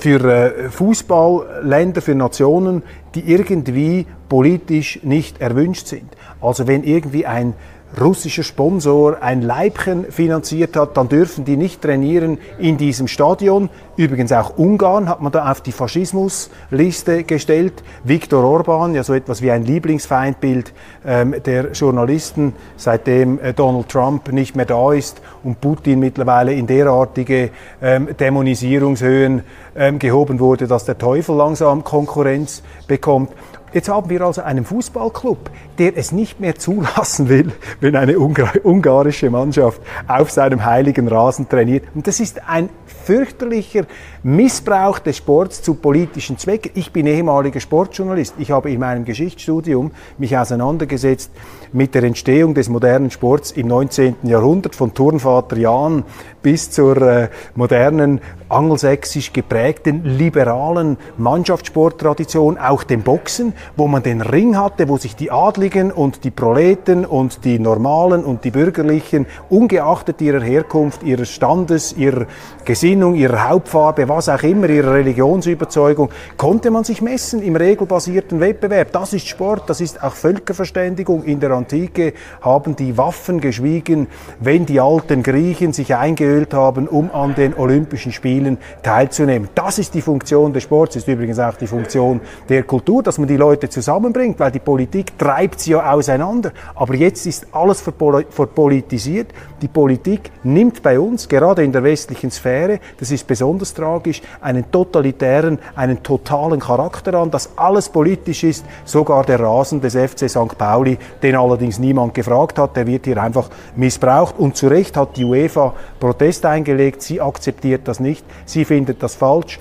für 0.00 0.24
äh, 0.24 0.68
Fußballländer, 0.68 2.02
für 2.02 2.16
Nationen, 2.16 2.82
die 3.14 3.30
irgendwie 3.30 4.06
politisch 4.28 4.98
nicht 5.04 5.40
erwünscht 5.40 5.86
sind. 5.86 6.16
Also 6.40 6.66
wenn 6.66 6.82
irgendwie 6.82 7.24
ein 7.24 7.54
russischer 8.00 8.42
Sponsor 8.42 9.22
ein 9.22 9.42
Leibchen 9.42 10.10
finanziert 10.10 10.76
hat, 10.76 10.96
dann 10.96 11.08
dürfen 11.08 11.44
die 11.44 11.56
nicht 11.56 11.80
trainieren 11.80 12.38
in 12.58 12.76
diesem 12.76 13.08
Stadion. 13.08 13.70
Übrigens 13.96 14.32
auch 14.32 14.58
Ungarn 14.58 15.08
hat 15.08 15.22
man 15.22 15.32
da 15.32 15.50
auf 15.50 15.60
die 15.62 15.72
Faschismusliste 15.72 17.24
gestellt. 17.24 17.82
Viktor 18.04 18.44
Orban, 18.44 18.94
ja 18.94 19.02
so 19.02 19.14
etwas 19.14 19.40
wie 19.40 19.50
ein 19.50 19.64
Lieblingsfeindbild 19.64 20.74
ähm, 21.06 21.34
der 21.44 21.72
Journalisten, 21.72 22.52
seitdem 22.76 23.40
äh, 23.40 23.54
Donald 23.54 23.88
Trump 23.88 24.30
nicht 24.30 24.56
mehr 24.56 24.66
da 24.66 24.92
ist 24.92 25.22
und 25.42 25.60
Putin 25.60 26.00
mittlerweile 26.00 26.52
in 26.52 26.66
derartige 26.66 27.50
ähm, 27.80 28.08
Dämonisierungshöhen 28.18 29.42
ähm, 29.74 29.98
gehoben 29.98 30.40
wurde, 30.40 30.66
dass 30.66 30.84
der 30.84 30.98
Teufel 30.98 31.36
langsam 31.36 31.84
Konkurrenz 31.84 32.62
bekommt. 32.86 33.30
Jetzt 33.76 33.90
haben 33.90 34.08
wir 34.08 34.22
also 34.22 34.40
einen 34.40 34.64
Fußballclub, 34.64 35.50
der 35.76 35.98
es 35.98 36.10
nicht 36.10 36.40
mehr 36.40 36.54
zulassen 36.54 37.28
will, 37.28 37.52
wenn 37.82 37.94
eine 37.94 38.18
ungarische 38.18 39.28
Mannschaft 39.28 39.82
auf 40.08 40.30
seinem 40.30 40.64
heiligen 40.64 41.08
Rasen 41.08 41.46
trainiert. 41.46 41.84
Und 41.94 42.06
das 42.06 42.18
ist 42.18 42.48
ein 42.48 42.70
fürchterlicher 43.04 43.84
Missbrauch 44.22 44.98
des 44.98 45.18
Sports 45.18 45.60
zu 45.60 45.74
politischen 45.74 46.38
Zwecken. 46.38 46.70
Ich 46.72 46.90
bin 46.90 47.06
ehemaliger 47.06 47.60
Sportjournalist. 47.60 48.36
Ich 48.38 48.50
habe 48.50 48.70
in 48.70 48.80
meinem 48.80 49.04
Geschichtsstudium 49.04 49.90
mich 50.16 50.38
auseinandergesetzt 50.38 51.30
mit 51.74 51.94
der 51.94 52.04
Entstehung 52.04 52.54
des 52.54 52.70
modernen 52.70 53.10
Sports 53.10 53.50
im 53.50 53.66
19. 53.66 54.16
Jahrhundert, 54.22 54.74
von 54.74 54.94
Turnvater 54.94 55.58
Jan 55.58 56.02
bis 56.42 56.70
zur 56.70 56.96
äh, 57.02 57.28
modernen 57.54 58.22
angelsächsisch 58.48 59.32
geprägten 59.32 60.04
liberalen 60.04 60.96
Mannschaftssporttradition, 61.18 62.58
auch 62.58 62.84
dem 62.84 63.02
Boxen, 63.02 63.54
wo 63.76 63.88
man 63.88 64.02
den 64.02 64.20
Ring 64.20 64.56
hatte, 64.56 64.88
wo 64.88 64.96
sich 64.96 65.16
die 65.16 65.30
Adligen 65.30 65.90
und 65.90 66.24
die 66.24 66.30
Proleten 66.30 67.04
und 67.04 67.44
die 67.44 67.58
Normalen 67.58 68.24
und 68.24 68.44
die 68.44 68.50
Bürgerlichen, 68.50 69.26
ungeachtet 69.48 70.20
ihrer 70.20 70.40
Herkunft, 70.40 71.02
ihres 71.02 71.30
Standes, 71.30 71.92
ihrer 71.92 72.26
Gesinnung, 72.64 73.14
ihrer 73.14 73.48
Hauptfarbe, 73.48 74.08
was 74.08 74.28
auch 74.28 74.42
immer, 74.42 74.68
ihrer 74.68 74.94
Religionsüberzeugung, 74.94 76.10
konnte 76.36 76.70
man 76.70 76.84
sich 76.84 77.02
messen 77.02 77.42
im 77.42 77.56
regelbasierten 77.56 78.40
Wettbewerb. 78.40 78.92
Das 78.92 79.12
ist 79.12 79.26
Sport, 79.26 79.68
das 79.68 79.80
ist 79.80 80.02
auch 80.02 80.14
Völkerverständigung 80.14 81.24
in 81.24 81.40
der 81.40 81.50
Antike 81.50 82.12
haben 82.40 82.76
die 82.76 82.96
Waffen 82.96 83.40
geschwiegen, 83.40 84.06
wenn 84.40 84.66
die 84.66 84.80
alten 84.80 85.22
Griechen 85.22 85.72
sich 85.72 85.94
eingeölt 85.94 86.54
haben, 86.54 86.88
um 86.88 87.10
an 87.12 87.34
den 87.34 87.54
Olympischen 87.54 88.12
Spielen 88.12 88.35
teilzunehmen. 88.82 89.48
Das 89.54 89.78
ist 89.78 89.94
die 89.94 90.00
Funktion 90.00 90.52
des 90.52 90.62
Sports, 90.62 90.96
ist 90.96 91.08
übrigens 91.08 91.38
auch 91.38 91.56
die 91.56 91.66
Funktion 91.66 92.20
der 92.48 92.62
Kultur, 92.62 93.02
dass 93.02 93.18
man 93.18 93.26
die 93.26 93.36
Leute 93.36 93.68
zusammenbringt, 93.68 94.38
weil 94.38 94.52
die 94.52 94.60
Politik 94.60 95.18
treibt 95.18 95.60
sie 95.60 95.72
ja 95.72 95.92
auseinander. 95.92 96.52
Aber 96.74 96.94
jetzt 96.94 97.26
ist 97.26 97.48
alles 97.52 97.80
verpolitisiert. 97.80 99.32
Die 99.60 99.68
Politik 99.68 100.30
nimmt 100.44 100.82
bei 100.82 101.00
uns, 101.00 101.28
gerade 101.28 101.64
in 101.64 101.72
der 101.72 101.82
westlichen 101.82 102.30
Sphäre, 102.30 102.78
das 102.98 103.10
ist 103.10 103.26
besonders 103.26 103.74
tragisch, 103.74 104.22
einen 104.40 104.70
totalitären, 104.70 105.58
einen 105.74 106.02
totalen 106.02 106.60
Charakter 106.60 107.14
an, 107.14 107.30
dass 107.30 107.50
alles 107.56 107.88
politisch 107.88 108.44
ist, 108.44 108.64
sogar 108.84 109.24
der 109.24 109.40
Rasen 109.40 109.80
des 109.80 109.94
FC 109.96 110.28
St. 110.30 110.56
Pauli, 110.56 110.98
den 111.22 111.34
alle 111.34 111.56
allerdings 111.56 111.78
niemand 111.78 112.12
gefragt 112.12 112.58
hat, 112.58 112.76
der 112.76 112.86
wird 112.86 113.06
hier 113.06 113.16
einfach 113.22 113.48
missbraucht. 113.76 114.38
Und 114.38 114.56
zu 114.56 114.68
Recht 114.68 114.96
hat 114.96 115.16
die 115.16 115.24
UEFA 115.24 115.72
Protest 115.98 116.44
eingelegt. 116.44 117.00
Sie 117.00 117.20
akzeptiert 117.20 117.88
das 117.88 117.98
nicht. 117.98 118.25
Sie 118.44 118.64
findet 118.64 119.02
das 119.02 119.14
falsch. 119.14 119.58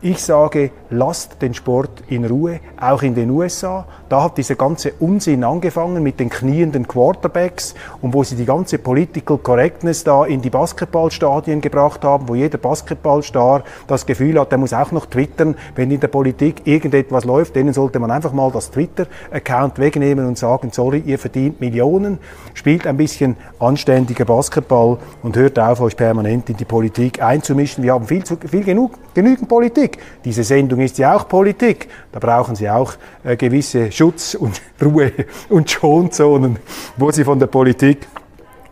Ich 0.00 0.22
sage, 0.22 0.70
lasst 0.90 1.40
den 1.42 1.54
Sport 1.54 2.02
in 2.08 2.24
Ruhe, 2.24 2.60
auch 2.80 3.02
in 3.02 3.14
den 3.14 3.30
USA. 3.30 3.86
Da 4.08 4.24
hat 4.24 4.38
dieser 4.38 4.54
ganze 4.54 4.92
Unsinn 5.00 5.44
angefangen 5.44 6.02
mit 6.02 6.18
den 6.18 6.30
knienden 6.30 6.88
Quarterbacks 6.88 7.74
und 8.00 8.14
wo 8.14 8.24
sie 8.24 8.36
die 8.36 8.44
ganze 8.44 8.78
Political 8.78 9.38
Correctness 9.38 10.04
da 10.04 10.24
in 10.24 10.40
die 10.40 10.50
Basketballstadien 10.50 11.60
gebracht 11.60 12.04
haben, 12.04 12.28
wo 12.28 12.34
jeder 12.34 12.58
Basketballstar 12.58 13.64
das 13.86 14.06
Gefühl 14.06 14.40
hat, 14.40 14.50
der 14.50 14.58
muss 14.58 14.72
auch 14.72 14.92
noch 14.92 15.06
twittern, 15.06 15.56
wenn 15.76 15.90
in 15.90 16.00
der 16.00 16.08
Politik 16.08 16.62
irgendetwas 16.66 17.24
läuft, 17.24 17.56
denen 17.56 17.72
sollte 17.72 17.98
man 17.98 18.10
einfach 18.10 18.32
mal 18.32 18.50
das 18.50 18.70
Twitter-Account 18.70 19.78
wegnehmen 19.78 20.26
und 20.26 20.38
sagen, 20.38 20.70
sorry, 20.72 21.02
ihr 21.04 21.18
verdient 21.18 21.60
Millionen, 21.60 22.18
spielt 22.54 22.86
ein 22.86 22.96
bisschen 22.96 23.36
anständiger 23.58 24.24
Basketball 24.24 24.98
und 25.22 25.36
hört 25.36 25.58
auf, 25.58 25.80
euch 25.80 25.96
permanent 25.96 26.48
in 26.50 26.56
die 26.56 26.64
Politik 26.64 27.22
einzumischen. 27.22 27.84
Wir 27.84 27.92
haben 27.92 28.06
viel, 28.06 28.24
zu, 28.24 28.36
viel 28.36 28.64
genug, 28.64 28.92
genügend 29.14 29.48
Politik. 29.48 29.68
Politik. 29.68 29.98
Diese 30.24 30.44
Sendung 30.44 30.77
ist 30.80 30.98
ja 30.98 31.14
auch 31.14 31.28
Politik. 31.28 31.88
Da 32.12 32.18
brauchen 32.18 32.56
Sie 32.56 32.68
auch 32.68 32.94
äh, 33.24 33.36
gewisse 33.36 33.90
Schutz- 33.92 34.34
und 34.34 34.60
Ruhe- 34.82 35.12
und 35.48 35.70
Schonzonen, 35.70 36.58
wo 36.96 37.10
Sie 37.10 37.24
von 37.24 37.38
der 37.38 37.46
Politik 37.46 38.06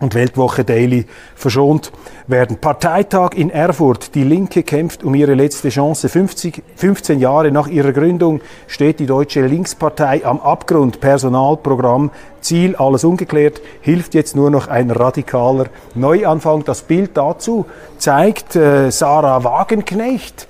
und 0.01 0.15
Weltwoche 0.15 0.65
Daily 0.65 1.07
verschont 1.35 1.91
werden. 2.27 2.59
Parteitag 2.59 3.31
in 3.35 3.51
Erfurt. 3.51 4.15
Die 4.15 4.25
Linke 4.25 4.63
kämpft 4.63 5.03
um 5.03 5.15
ihre 5.15 5.35
letzte 5.35 5.69
Chance. 5.69 6.09
50, 6.09 6.63
15 6.77 7.21
Jahre 7.21 7.51
nach 7.51 7.69
ihrer 7.69 7.93
Gründung 7.93 8.41
steht 8.67 9.01
die 9.01 9.07
deutsche 9.07 9.47
Linkspartei 9.47 10.25
am 10.25 10.41
Abgrund. 10.41 11.01
Personalprogramm, 11.01 12.11
Ziel, 12.41 12.77
alles 12.77 13.05
ungeklärt. 13.05 13.61
Hilft 13.81 14.15
jetzt 14.15 14.37
nur 14.37 14.51
noch 14.51 14.69
ein 14.69 14.91
radikaler 14.91 15.67
Neuanfang. 15.95 16.65
Das 16.65 16.83
Bild 16.83 17.17
dazu 17.17 17.65
zeigt 17.99 18.55
äh, 18.57 18.91
Sarah 18.91 19.45
Wagenknecht 19.45 20.47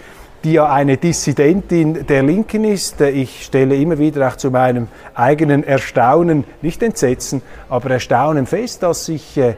die 0.47 0.53
ja 0.53 0.73
eine 0.73 0.97
Dissidentin 0.97 2.07
der 2.07 2.23
Linken 2.23 2.63
ist. 2.63 3.01
Ich 3.01 3.47
stelle 3.47 3.75
immer 3.75 3.99
wieder 3.99 4.29
auch 4.29 4.37
zu 4.37 4.53
meinem 4.53 4.87
eigenen 5.13 5.65
Erstaunen, 5.65 6.45
nicht 6.63 6.85
Entsetzen, 6.85 7.43
aber 7.69 7.91
Erstaunen 7.91 8.47
fest, 8.47 8.85
dass 8.85 9.07
sich 9.07 9.37
äh, 9.39 9.57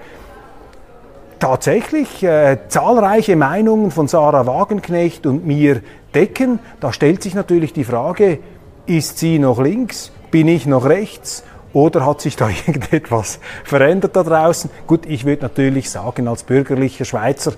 tatsächlich 1.38 2.22
äh, 2.22 2.56
zahlreiche 2.68 3.36
Meinungen 3.36 3.90
von 3.90 4.08
Sarah 4.08 4.46
Wagenknecht 4.46 5.26
und 5.26 5.46
mir 5.46 5.82
decken. 6.14 6.58
Da 6.80 6.90
stellt 6.90 7.22
sich 7.22 7.34
natürlich 7.34 7.74
die 7.74 7.84
Frage, 7.84 8.38
ist 8.86 9.18
sie 9.18 9.38
noch 9.38 9.60
links? 9.60 10.10
Bin 10.30 10.48
ich 10.48 10.64
noch 10.64 10.86
rechts? 10.86 11.44
Oder 11.74 12.06
hat 12.06 12.22
sich 12.22 12.36
da 12.36 12.48
irgendetwas 12.66 13.40
verändert 13.62 14.16
da 14.16 14.22
draußen? 14.22 14.70
Gut, 14.86 15.04
ich 15.04 15.26
würde 15.26 15.42
natürlich 15.42 15.90
sagen, 15.90 16.28
als 16.28 16.44
bürgerlicher 16.44 17.04
Schweizer, 17.04 17.52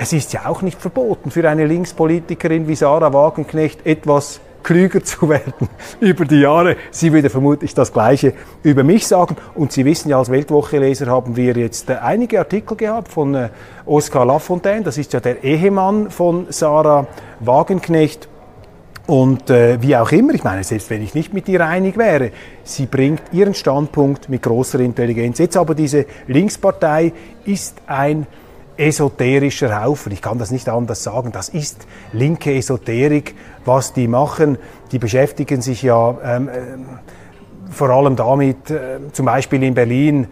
es 0.00 0.14
ist 0.14 0.32
ja 0.32 0.46
auch 0.46 0.62
nicht 0.62 0.80
verboten 0.80 1.30
für 1.30 1.46
eine 1.46 1.66
Linkspolitikerin 1.66 2.66
wie 2.66 2.74
Sarah 2.74 3.12
Wagenknecht 3.12 3.84
etwas 3.84 4.40
klüger 4.62 5.04
zu 5.04 5.28
werden 5.28 5.68
über 6.00 6.24
die 6.24 6.40
Jahre. 6.40 6.76
Sie 6.90 7.12
würde 7.12 7.28
vermutlich 7.28 7.74
das 7.74 7.92
Gleiche 7.92 8.32
über 8.62 8.82
mich 8.82 9.06
sagen. 9.06 9.36
Und 9.54 9.72
Sie 9.72 9.84
wissen 9.84 10.08
ja, 10.08 10.18
als 10.18 10.30
Weltwoche-Leser 10.30 11.06
haben 11.06 11.36
wir 11.36 11.54
jetzt 11.54 11.90
äh, 11.90 11.96
einige 11.96 12.38
Artikel 12.38 12.78
gehabt 12.78 13.08
von 13.08 13.34
äh, 13.34 13.48
Oskar 13.84 14.24
Lafontaine. 14.24 14.84
Das 14.84 14.96
ist 14.96 15.12
ja 15.12 15.20
der 15.20 15.44
Ehemann 15.44 16.10
von 16.10 16.46
Sarah 16.48 17.06
Wagenknecht. 17.40 18.26
Und 19.06 19.50
äh, 19.50 19.82
wie 19.82 19.94
auch 19.96 20.12
immer, 20.12 20.32
ich 20.32 20.44
meine, 20.44 20.64
selbst 20.64 20.88
wenn 20.88 21.02
ich 21.02 21.14
nicht 21.14 21.34
mit 21.34 21.46
ihr 21.46 21.66
einig 21.66 21.98
wäre, 21.98 22.30
sie 22.64 22.86
bringt 22.86 23.20
ihren 23.32 23.52
Standpunkt 23.52 24.30
mit 24.30 24.40
großer 24.40 24.80
Intelligenz. 24.80 25.38
Jetzt 25.38 25.58
aber 25.58 25.74
diese 25.74 26.06
Linkspartei 26.26 27.12
ist 27.44 27.82
ein 27.86 28.26
esoterischer 28.76 29.82
Haufen. 29.82 30.12
Ich 30.12 30.22
kann 30.22 30.38
das 30.38 30.50
nicht 30.50 30.68
anders 30.68 31.02
sagen. 31.02 31.32
Das 31.32 31.48
ist 31.48 31.86
linke 32.12 32.54
Esoterik, 32.54 33.34
was 33.64 33.92
die 33.92 34.08
machen. 34.08 34.58
Die 34.92 34.98
beschäftigen 34.98 35.60
sich 35.60 35.82
ja 35.82 36.16
ähm, 36.24 36.48
äh, 36.48 36.52
vor 37.70 37.90
allem 37.90 38.16
damit, 38.16 38.70
äh, 38.70 38.98
zum 39.12 39.26
Beispiel 39.26 39.62
in 39.62 39.74
Berlin, 39.74 40.26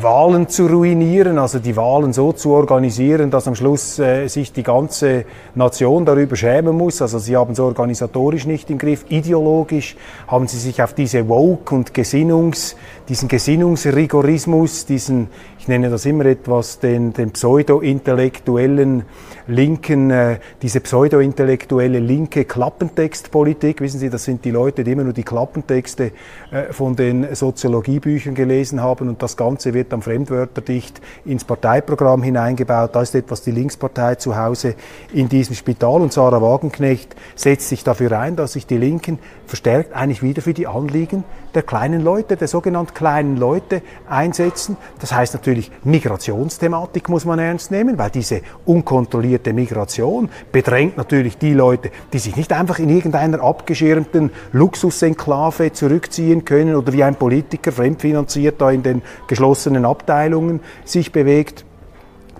Wahlen 0.00 0.48
zu 0.48 0.66
ruinieren, 0.66 1.38
also 1.38 1.60
die 1.60 1.76
Wahlen 1.76 2.12
so 2.12 2.32
zu 2.32 2.50
organisieren, 2.50 3.30
dass 3.30 3.46
am 3.46 3.54
Schluss 3.54 3.98
äh, 4.00 4.26
sich 4.26 4.52
die 4.52 4.64
ganze 4.64 5.24
Nation 5.54 6.04
darüber 6.04 6.34
schämen 6.34 6.76
muss. 6.76 7.00
Also 7.00 7.18
sie 7.18 7.36
haben 7.36 7.52
es 7.52 7.60
organisatorisch 7.60 8.44
nicht 8.44 8.70
im 8.70 8.78
Griff. 8.78 9.04
Ideologisch 9.08 9.96
haben 10.26 10.48
sie 10.48 10.58
sich 10.58 10.82
auf 10.82 10.94
diese 10.94 11.28
Woke- 11.28 11.74
und 11.74 11.94
Gesinnungs, 11.94 12.76
diesen 13.08 13.28
Gesinnungsrigorismus, 13.28 14.86
diesen 14.86 15.28
ich 15.64 15.68
nenne 15.68 15.88
das 15.88 16.04
immer 16.04 16.26
etwas 16.26 16.78
den, 16.78 17.14
den 17.14 17.30
pseudo-intellektuellen 17.30 19.04
linken, 19.46 20.10
äh, 20.10 20.38
diese 20.60 20.80
pseudo-intellektuelle 20.80 22.00
linke 22.00 22.44
Klappentextpolitik. 22.44 23.80
Wissen 23.80 23.98
Sie, 23.98 24.10
das 24.10 24.24
sind 24.24 24.44
die 24.44 24.50
Leute, 24.50 24.84
die 24.84 24.92
immer 24.92 25.04
nur 25.04 25.14
die 25.14 25.22
Klappentexte 25.22 26.12
äh, 26.50 26.64
von 26.70 26.96
den 26.96 27.34
Soziologiebüchern 27.34 28.34
gelesen 28.34 28.82
haben 28.82 29.08
und 29.08 29.22
das 29.22 29.38
Ganze 29.38 29.72
wird 29.72 29.90
dann 29.94 30.02
fremdwörterdicht 30.02 31.00
ins 31.24 31.44
Parteiprogramm 31.44 32.22
hineingebaut. 32.22 32.94
Da 32.94 33.00
ist 33.00 33.14
etwas 33.14 33.40
die 33.40 33.52
Linkspartei 33.52 34.16
zu 34.16 34.36
Hause 34.36 34.74
in 35.14 35.30
diesem 35.30 35.56
Spital. 35.56 36.02
Und 36.02 36.12
Sarah 36.12 36.42
Wagenknecht 36.42 37.16
setzt 37.36 37.70
sich 37.70 37.84
dafür 37.84 38.18
ein, 38.18 38.36
dass 38.36 38.52
sich 38.52 38.66
die 38.66 38.76
Linken 38.76 39.18
verstärkt 39.46 39.94
eigentlich 39.94 40.22
wieder 40.22 40.42
für 40.42 40.52
die 40.52 40.66
Anliegen 40.66 41.24
der 41.54 41.62
kleinen 41.62 42.02
Leute, 42.02 42.36
der 42.36 42.48
sogenannten 42.48 42.93
kleinen 42.94 43.36
Leute 43.36 43.82
einsetzen. 44.08 44.76
Das 45.00 45.12
heißt 45.12 45.34
natürlich, 45.34 45.70
Migrationsthematik 45.84 47.08
muss 47.08 47.24
man 47.24 47.38
ernst 47.38 47.70
nehmen, 47.70 47.98
weil 47.98 48.10
diese 48.10 48.40
unkontrollierte 48.64 49.52
Migration 49.52 50.28
bedrängt 50.52 50.96
natürlich 50.96 51.36
die 51.36 51.52
Leute, 51.52 51.90
die 52.12 52.18
sich 52.18 52.36
nicht 52.36 52.52
einfach 52.52 52.78
in 52.78 52.88
irgendeiner 52.88 53.42
abgeschirmten 53.42 54.30
Luxusenklave 54.52 55.72
zurückziehen 55.72 56.44
können 56.44 56.76
oder 56.76 56.92
wie 56.92 57.04
ein 57.04 57.16
Politiker 57.16 57.72
fremdfinanziert 57.72 58.60
da 58.60 58.70
in 58.70 58.82
den 58.82 59.02
geschlossenen 59.26 59.84
Abteilungen 59.84 60.60
sich 60.84 61.12
bewegt. 61.12 61.64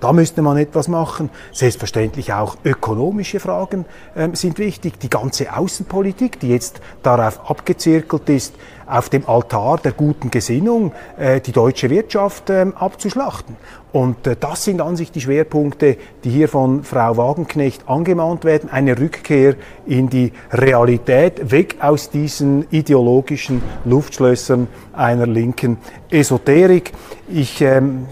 Da 0.00 0.12
müsste 0.12 0.42
man 0.42 0.56
etwas 0.56 0.88
machen. 0.88 1.30
Selbstverständlich 1.52 2.32
auch 2.32 2.56
ökonomische 2.64 3.40
Fragen 3.40 3.84
äh, 4.14 4.28
sind 4.32 4.58
wichtig. 4.58 4.98
Die 4.98 5.10
ganze 5.10 5.56
Außenpolitik, 5.56 6.40
die 6.40 6.48
jetzt 6.48 6.80
darauf 7.02 7.50
abgezirkelt 7.50 8.28
ist, 8.28 8.54
auf 8.86 9.08
dem 9.08 9.26
Altar 9.28 9.78
der 9.78 9.92
guten 9.92 10.30
Gesinnung 10.30 10.92
äh, 11.16 11.40
die 11.40 11.52
deutsche 11.52 11.90
Wirtschaft 11.90 12.50
äh, 12.50 12.66
abzuschlachten. 12.74 13.56
Und 13.92 14.26
äh, 14.26 14.36
das 14.38 14.64
sind 14.64 14.80
an 14.80 14.96
sich 14.96 15.10
die 15.12 15.20
Schwerpunkte, 15.20 15.96
die 16.24 16.30
hier 16.30 16.48
von 16.48 16.82
Frau 16.82 17.16
Wagenknecht 17.16 17.88
angemahnt 17.88 18.44
werden. 18.44 18.70
Eine 18.70 18.98
Rückkehr 18.98 19.54
in 19.86 20.10
die 20.10 20.32
Realität, 20.52 21.50
weg 21.50 21.76
aus 21.80 22.10
diesen 22.10 22.66
ideologischen 22.70 23.62
Luftschlössern 23.84 24.68
einer 24.92 25.26
linken 25.26 25.78
Esoterik. 26.10 26.92
Ich 27.28 27.60
ähm, 27.60 28.06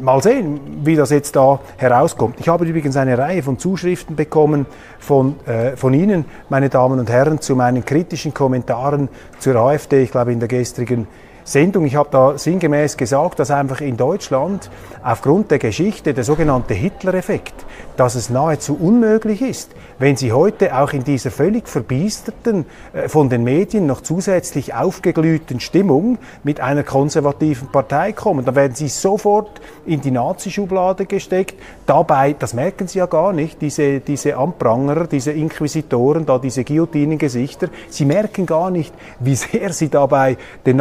mal 0.00 0.22
sehen, 0.22 0.60
wie 0.84 0.96
das 0.96 1.10
jetzt 1.10 1.36
da 1.36 1.60
herauskommt. 1.76 2.36
Ich 2.40 2.48
habe 2.48 2.64
übrigens 2.64 2.96
eine 2.96 3.18
Reihe 3.18 3.42
von 3.42 3.58
Zuschriften 3.58 4.16
bekommen 4.16 4.66
von, 4.98 5.36
äh, 5.46 5.76
von 5.76 5.94
Ihnen, 5.94 6.24
meine 6.48 6.68
Damen 6.68 6.98
und 6.98 7.10
Herren, 7.10 7.40
zu 7.40 7.56
meinen 7.56 7.84
kritischen 7.84 8.34
Kommentaren 8.34 9.08
zur 9.38 9.56
AfD. 9.56 10.02
Ich 10.02 10.10
glaube, 10.10 10.32
in 10.32 10.40
der 10.40 10.48
gestrigen 10.48 11.06
Sendung. 11.44 11.84
Ich 11.84 11.94
habe 11.94 12.08
da 12.10 12.38
sinngemäß 12.38 12.96
gesagt, 12.96 13.38
dass 13.38 13.50
einfach 13.50 13.82
in 13.82 13.98
Deutschland 13.98 14.70
aufgrund 15.02 15.50
der 15.50 15.58
Geschichte 15.58 16.14
der 16.14 16.24
sogenannte 16.24 16.72
Hitler-Effekt, 16.72 17.52
dass 17.98 18.14
es 18.14 18.30
nahezu 18.30 18.78
unmöglich 18.80 19.42
ist, 19.42 19.72
wenn 19.98 20.16
Sie 20.16 20.32
heute 20.32 20.76
auch 20.76 20.92
in 20.92 21.04
dieser 21.04 21.30
völlig 21.30 21.68
verbiesterten, 21.68 22.64
äh, 22.94 23.08
von 23.08 23.28
den 23.28 23.44
Medien 23.44 23.86
noch 23.86 24.00
zusätzlich 24.00 24.74
aufgeglühten 24.74 25.60
Stimmung 25.60 26.18
mit 26.42 26.60
einer 26.60 26.82
konservativen 26.82 27.68
Partei 27.68 28.12
kommen, 28.12 28.44
dann 28.44 28.54
werden 28.54 28.74
Sie 28.74 28.88
sofort 28.88 29.60
in 29.84 30.00
die 30.00 30.10
Nazischublade 30.10 31.04
gesteckt. 31.04 31.54
Dabei, 31.86 32.34
das 32.38 32.54
merken 32.54 32.88
Sie 32.88 32.98
ja 32.98 33.06
gar 33.06 33.34
nicht, 33.34 33.60
diese, 33.60 34.00
diese 34.00 34.38
Anprangerer, 34.38 35.06
diese 35.06 35.32
Inquisitoren, 35.32 36.24
da 36.24 36.38
diese 36.38 36.64
Guillotinengesichter, 36.64 37.68
Sie 37.90 38.06
merken 38.06 38.46
gar 38.46 38.70
nicht, 38.70 38.94
wie 39.20 39.34
sehr 39.36 39.72
Sie 39.72 39.90
dabei 39.90 40.38
den 40.64 40.78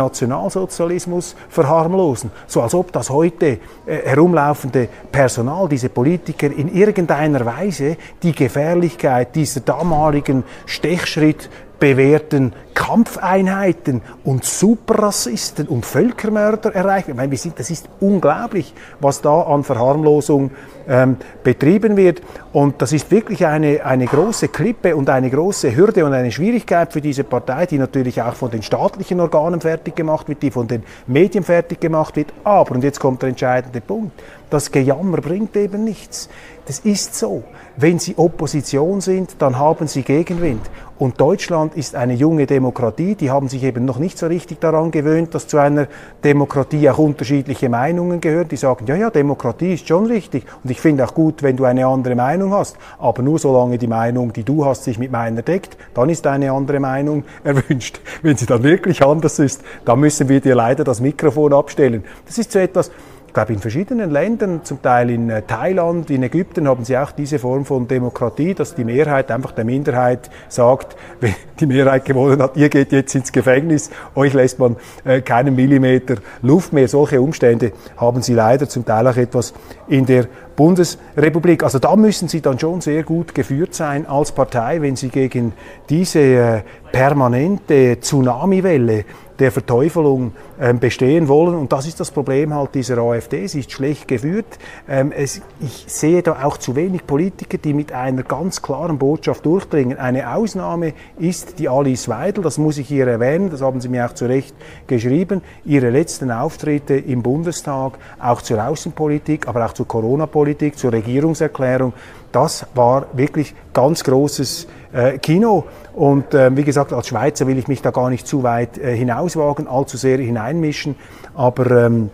Nationalsozialismus 0.53 1.35
verharmlosen. 1.49 2.31
So 2.47 2.61
als 2.61 2.73
ob 2.73 2.91
das 2.91 3.09
heute 3.09 3.45
äh, 3.45 3.57
herumlaufende 4.05 4.87
Personal, 5.11 5.67
diese 5.67 5.89
Politiker 5.89 6.47
in 6.47 6.73
irgendeiner 6.73 7.45
Weise 7.45 7.97
die 8.21 8.33
Gefährlichkeit 8.33 9.35
dieser 9.35 9.61
damaligen 9.61 10.43
Stechschritt 10.65 11.49
bewährten 11.83 12.53
Kampfeinheiten 12.73 14.01
und 14.23 14.45
Superrassisten 14.45 15.67
und 15.67 15.85
Völkermörder 15.85 16.73
erreichen. 16.73 17.11
Ich 17.11 17.17
meine, 17.17 17.29
wir 17.29 17.37
sind, 17.37 17.59
das 17.59 17.69
ist 17.69 17.89
unglaublich, 17.99 18.73
was 19.01 19.21
da 19.21 19.41
an 19.41 19.65
Verharmlosung 19.65 20.51
ähm, 20.87 21.17
betrieben 21.43 21.97
wird. 21.97 22.21
Und 22.53 22.81
das 22.81 22.93
ist 22.93 23.11
wirklich 23.11 23.45
eine, 23.45 23.85
eine 23.85 24.05
große 24.05 24.47
Klippe 24.47 24.95
und 24.95 25.09
eine 25.09 25.29
große 25.29 25.75
Hürde 25.75 26.05
und 26.05 26.13
eine 26.13 26.31
Schwierigkeit 26.31 26.93
für 26.93 27.01
diese 27.01 27.25
Partei, 27.25 27.65
die 27.65 27.77
natürlich 27.77 28.21
auch 28.21 28.35
von 28.35 28.49
den 28.49 28.63
staatlichen 28.63 29.19
Organen 29.19 29.59
fertig 29.59 29.93
gemacht 29.97 30.29
wird, 30.29 30.41
die 30.41 30.51
von 30.51 30.69
den 30.69 30.83
Medien 31.05 31.43
fertig 31.43 31.81
gemacht 31.81 32.15
wird. 32.15 32.31
Aber, 32.45 32.71
und 32.71 32.83
jetzt 32.85 33.01
kommt 33.01 33.21
der 33.23 33.29
entscheidende 33.29 33.81
Punkt, 33.81 34.13
das 34.53 34.71
Gejammer 34.71 35.17
bringt 35.17 35.57
eben 35.57 35.83
nichts. 35.83 36.29
Das 36.67 36.79
ist 36.79 37.15
so. 37.15 37.43
Wenn 37.75 37.97
Sie 37.97 38.13
Opposition 38.17 39.01
sind, 39.01 39.37
dann 39.39 39.57
haben 39.57 39.87
Sie 39.87 40.03
Gegenwind. 40.03 40.61
Und 40.99 41.19
Deutschland 41.19 41.75
ist 41.75 41.95
eine 41.95 42.13
junge 42.13 42.45
Demokratie, 42.45 43.15
die 43.15 43.31
haben 43.31 43.49
sich 43.49 43.63
eben 43.63 43.83
noch 43.83 43.97
nicht 43.97 44.17
so 44.17 44.27
richtig 44.27 44.61
daran 44.61 44.91
gewöhnt, 44.91 45.33
dass 45.33 45.47
zu 45.47 45.57
einer 45.57 45.87
Demokratie 46.23 46.87
auch 46.87 46.99
unterschiedliche 46.99 47.67
Meinungen 47.67 48.21
gehören. 48.21 48.47
Die 48.47 48.57
sagen, 48.57 48.85
ja, 48.85 48.95
ja, 48.95 49.09
Demokratie 49.09 49.73
ist 49.73 49.87
schon 49.87 50.05
richtig. 50.05 50.45
Und 50.63 50.69
ich 50.69 50.79
finde 50.79 51.03
auch 51.03 51.15
gut, 51.15 51.41
wenn 51.41 51.57
du 51.57 51.65
eine 51.65 51.87
andere 51.87 52.15
Meinung 52.15 52.53
hast. 52.53 52.77
Aber 52.99 53.23
nur 53.23 53.39
solange 53.39 53.79
die 53.79 53.87
Meinung, 53.87 54.31
die 54.33 54.43
du 54.43 54.65
hast, 54.65 54.83
sich 54.83 54.99
mit 54.99 55.11
meiner 55.11 55.41
deckt, 55.41 55.77
dann 55.95 56.09
ist 56.09 56.27
eine 56.27 56.51
andere 56.51 56.79
Meinung 56.79 57.23
erwünscht. 57.43 57.99
Wenn 58.21 58.37
sie 58.37 58.45
dann 58.45 58.61
wirklich 58.61 59.03
anders 59.03 59.39
ist, 59.39 59.61
dann 59.83 59.99
müssen 59.99 60.29
wir 60.29 60.41
dir 60.41 60.53
leider 60.53 60.83
das 60.83 61.01
Mikrofon 61.01 61.53
abstellen. 61.53 62.03
Das 62.27 62.37
ist 62.37 62.51
so 62.51 62.59
etwas, 62.59 62.91
ich 63.33 63.35
glaube, 63.35 63.53
in 63.53 63.59
verschiedenen 63.59 64.11
Ländern, 64.11 64.63
zum 64.63 64.79
Teil 64.83 65.09
in 65.09 65.27
äh, 65.31 65.41
Thailand, 65.41 66.11
in 66.11 66.21
Ägypten, 66.21 66.67
haben 66.67 66.85
sie 66.85 66.95
auch 66.95 67.09
diese 67.09 67.39
Form 67.39 67.65
von 67.65 67.87
Demokratie, 67.87 68.53
dass 68.53 68.75
die 68.75 68.83
Mehrheit 68.83 69.31
einfach 69.31 69.53
der 69.53 69.65
Minderheit 69.65 70.29
sagt, 70.49 70.95
wenn 71.19 71.33
die 71.59 71.65
Mehrheit 71.65 72.05
gewonnen 72.05 72.39
hat, 72.43 72.57
ihr 72.57 72.69
geht 72.69 72.91
jetzt 72.91 73.15
ins 73.15 73.31
Gefängnis, 73.31 73.89
euch 74.13 74.33
lässt 74.33 74.59
man 74.59 74.75
äh, 75.03 75.21
keinen 75.21 75.55
Millimeter 75.55 76.17
Luft 76.43 76.73
mehr. 76.73 76.87
Solche 76.87 77.19
Umstände 77.19 77.71
haben 77.97 78.21
sie 78.21 78.35
leider 78.35 78.69
zum 78.69 78.85
Teil 78.85 79.07
auch 79.07 79.17
etwas 79.17 79.55
in 79.87 80.05
der 80.05 80.27
Bundesrepublik. 80.55 81.63
Also 81.63 81.79
da 81.79 81.95
müssen 81.95 82.27
sie 82.27 82.41
dann 82.41 82.59
schon 82.59 82.81
sehr 82.81 83.01
gut 83.01 83.33
geführt 83.33 83.73
sein 83.73 84.05
als 84.05 84.31
Partei, 84.31 84.79
wenn 84.79 84.95
sie 84.95 85.09
gegen 85.09 85.53
diese 85.89 86.19
äh, 86.19 86.61
permanente 86.91 87.99
Tsunamiwelle 87.99 89.05
der 89.43 89.51
Verteufelung 89.51 90.31
ähm, 90.57 90.79
bestehen 90.79 91.27
wollen. 91.27 91.55
Und 91.55 91.73
das 91.73 91.85
ist 91.85 91.99
das 91.99 92.11
Problem 92.11 92.53
halt 92.53 92.73
dieser 92.75 92.97
AfD. 92.99 93.45
Sie 93.45 93.59
ist 93.59 93.73
schlecht 93.73 94.07
geführt. 94.07 94.45
Ähm, 94.87 95.11
es, 95.11 95.41
ich 95.59 95.83
sehe 95.87 96.23
da 96.23 96.45
auch 96.45 96.55
zu 96.55 96.77
wenig 96.77 97.05
Politiker, 97.05 97.57
die 97.57 97.73
mit 97.73 97.91
einer 97.91 98.23
ganz 98.23 98.61
klaren 98.61 98.97
Botschaft 98.97 99.45
durchdringen. 99.45 99.97
Eine 99.97 100.33
Ausnahme 100.33 100.93
ist 101.19 101.59
die 101.59 101.67
Alice 101.67 102.07
Weidel, 102.07 102.41
das 102.41 102.57
muss 102.57 102.77
ich 102.77 102.87
hier 102.87 103.05
erwähnen, 103.05 103.49
das 103.49 103.61
haben 103.61 103.81
Sie 103.81 103.89
mir 103.89 104.05
auch 104.05 104.13
zu 104.13 104.27
Recht 104.27 104.55
geschrieben. 104.87 105.41
Ihre 105.65 105.89
letzten 105.89 106.31
Auftritte 106.31 106.93
im 106.93 107.21
Bundestag, 107.21 107.97
auch 108.21 108.41
zur 108.41 108.65
Außenpolitik, 108.65 109.49
aber 109.49 109.65
auch 109.65 109.73
zur 109.73 109.89
Corona-Politik, 109.89 110.77
zur 110.77 110.93
Regierungserklärung, 110.93 111.91
das 112.33 112.65
war 112.75 113.07
wirklich 113.13 113.55
ganz 113.73 114.03
großes 114.03 114.67
äh, 114.91 115.17
Kino. 115.19 115.65
Und 115.93 116.33
äh, 116.33 116.55
wie 116.57 116.63
gesagt, 116.63 116.91
als 116.91 117.07
Schweizer 117.07 117.47
will 117.47 117.57
ich 117.57 117.67
mich 117.67 117.81
da 117.81 117.91
gar 117.91 118.09
nicht 118.09 118.27
zu 118.27 118.43
weit 118.43 118.77
äh, 118.77 118.95
hinauswagen, 118.95 119.67
allzu 119.67 119.97
sehr 119.97 120.17
hineinmischen. 120.17 120.95
Aber 121.35 121.85
ähm, 121.85 122.09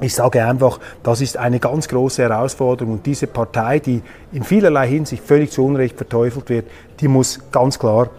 ich 0.00 0.14
sage 0.14 0.44
einfach, 0.44 0.80
das 1.02 1.20
ist 1.20 1.36
eine 1.36 1.60
ganz 1.60 1.88
große 1.88 2.22
Herausforderung. 2.22 2.94
Und 2.94 3.06
diese 3.06 3.26
Partei, 3.26 3.78
die 3.78 4.02
in 4.32 4.42
vielerlei 4.42 4.88
Hinsicht 4.88 5.24
völlig 5.24 5.50
zu 5.50 5.64
Unrecht 5.64 5.96
verteufelt 5.96 6.48
wird, 6.50 6.66
die 7.00 7.08
muss 7.08 7.40
ganz 7.50 7.78
klar 7.78 8.10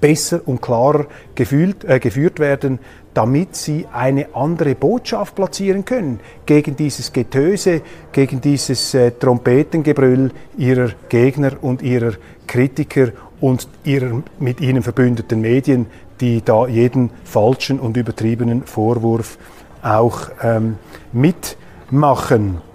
besser 0.00 0.40
und 0.46 0.62
klarer 0.62 1.06
gefühlt, 1.34 1.84
äh, 1.84 1.98
geführt 1.98 2.38
werden, 2.38 2.78
damit 3.14 3.56
sie 3.56 3.86
eine 3.92 4.34
andere 4.34 4.74
Botschaft 4.74 5.34
platzieren 5.34 5.84
können 5.84 6.20
gegen 6.46 6.76
dieses 6.76 7.12
Getöse, 7.12 7.82
gegen 8.12 8.40
dieses 8.40 8.94
äh, 8.94 9.10
Trompetengebrüll 9.12 10.30
ihrer 10.56 10.90
Gegner 11.08 11.52
und 11.60 11.82
ihrer 11.82 12.12
Kritiker 12.46 13.08
und 13.40 13.68
ihrer 13.84 14.22
mit 14.38 14.60
ihnen 14.60 14.82
verbündeten 14.82 15.40
Medien, 15.40 15.86
die 16.20 16.42
da 16.44 16.66
jeden 16.66 17.10
falschen 17.24 17.80
und 17.80 17.96
übertriebenen 17.96 18.64
Vorwurf 18.64 19.38
auch 19.82 20.28
ähm, 20.42 20.76
mitmachen. 21.12 22.69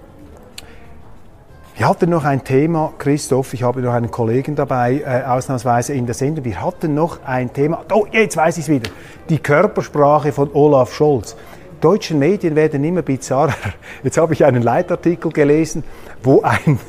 Wir 1.77 1.89
hatten 1.89 2.09
noch 2.09 2.23
ein 2.23 2.41
Thema, 2.41 2.93
Christoph, 2.97 3.53
ich 3.53 3.63
habe 3.63 3.81
noch 3.81 3.91
einen 3.91 4.09
Kollegen 4.09 4.55
dabei, 4.55 5.03
äh, 5.05 5.25
ausnahmsweise 5.25 5.91
in 5.91 6.05
der 6.05 6.15
Sendung. 6.15 6.45
Wir 6.45 6.61
hatten 6.61 6.93
noch 6.93 7.19
ein 7.25 7.51
Thema, 7.51 7.83
oh, 7.91 8.05
jetzt 8.13 8.37
weiß 8.37 8.57
ich 8.59 8.63
es 8.63 8.69
wieder, 8.69 8.89
die 9.27 9.39
Körpersprache 9.39 10.31
von 10.31 10.49
Olaf 10.53 10.93
Scholz. 10.93 11.35
Deutschen 11.81 12.17
Medien 12.17 12.55
werden 12.55 12.81
immer 12.85 13.01
bizarrer. 13.01 13.53
Jetzt 14.03 14.17
habe 14.17 14.33
ich 14.33 14.45
einen 14.45 14.63
Leitartikel 14.63 15.29
gelesen, 15.33 15.83
wo 16.23 16.41
ein, 16.43 16.79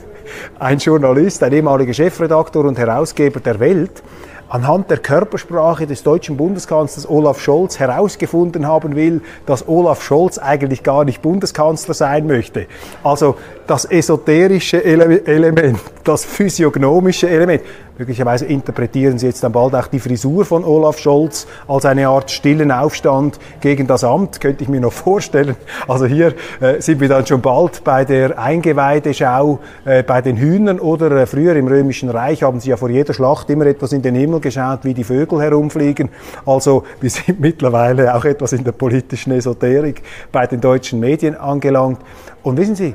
ein 0.60 0.78
Journalist, 0.78 1.42
ein 1.42 1.52
ehemaliger 1.52 1.92
Chefredaktor 1.92 2.64
und 2.64 2.78
Herausgeber 2.78 3.40
der 3.40 3.58
Welt, 3.58 4.04
anhand 4.48 4.88
der 4.88 4.98
Körpersprache 4.98 5.88
des 5.88 6.04
deutschen 6.04 6.36
Bundeskanzlers 6.36 7.08
Olaf 7.10 7.40
Scholz 7.40 7.80
herausgefunden 7.80 8.66
haben 8.68 8.94
will, 8.94 9.20
dass 9.44 9.66
Olaf 9.66 10.02
Scholz 10.04 10.38
eigentlich 10.38 10.84
gar 10.84 11.04
nicht 11.04 11.22
Bundeskanzler 11.22 11.94
sein 11.94 12.28
möchte. 12.28 12.66
Also 13.02 13.36
das 13.66 13.84
esoterische 13.84 14.82
Ele 14.84 15.26
Element, 15.26 15.78
das 16.04 16.24
physiognomische 16.24 17.28
Element. 17.28 17.62
Möglicherweise 17.98 18.44
interpretieren 18.44 19.18
Sie 19.18 19.26
jetzt 19.26 19.42
dann 19.42 19.52
bald 19.52 19.74
auch 19.74 19.86
die 19.86 19.98
Frisur 19.98 20.44
von 20.44 20.64
Olaf 20.64 20.98
Scholz 20.98 21.46
als 21.66 21.86
eine 21.86 22.08
Art 22.08 22.30
stillen 22.30 22.70
Aufstand 22.70 23.38
gegen 23.60 23.86
das 23.86 24.04
Amt, 24.04 24.38
könnte 24.38 24.64
ich 24.64 24.68
mir 24.68 24.80
noch 24.80 24.92
vorstellen. 24.92 25.56
Also 25.88 26.04
hier 26.04 26.34
äh, 26.60 26.80
sind 26.80 27.00
wir 27.00 27.08
dann 27.08 27.26
schon 27.26 27.40
bald 27.40 27.82
bei 27.84 28.04
der 28.04 28.38
Eingeweideschau 28.38 29.60
äh, 29.86 30.02
bei 30.02 30.20
den 30.20 30.36
Hühnern 30.36 30.78
oder 30.78 31.10
äh, 31.12 31.26
früher 31.26 31.56
im 31.56 31.68
Römischen 31.68 32.10
Reich 32.10 32.42
haben 32.42 32.60
sie 32.60 32.68
ja 32.68 32.76
vor 32.76 32.90
jeder 32.90 33.14
Schlacht 33.14 33.48
immer 33.48 33.64
etwas 33.64 33.92
in 33.92 34.02
den 34.02 34.14
Himmel 34.14 34.40
geschaut, 34.40 34.80
wie 34.82 34.92
die 34.92 35.04
Vögel 35.04 35.40
herumfliegen. 35.40 36.10
Also 36.44 36.84
wir 37.00 37.08
sind 37.08 37.40
mittlerweile 37.40 38.14
auch 38.14 38.26
etwas 38.26 38.52
in 38.52 38.62
der 38.62 38.72
politischen 38.72 39.32
Esoterik 39.32 40.02
bei 40.30 40.46
den 40.46 40.60
deutschen 40.60 41.00
Medien 41.00 41.34
angelangt. 41.34 42.00
Und 42.42 42.58
wissen 42.58 42.74
Sie, 42.74 42.94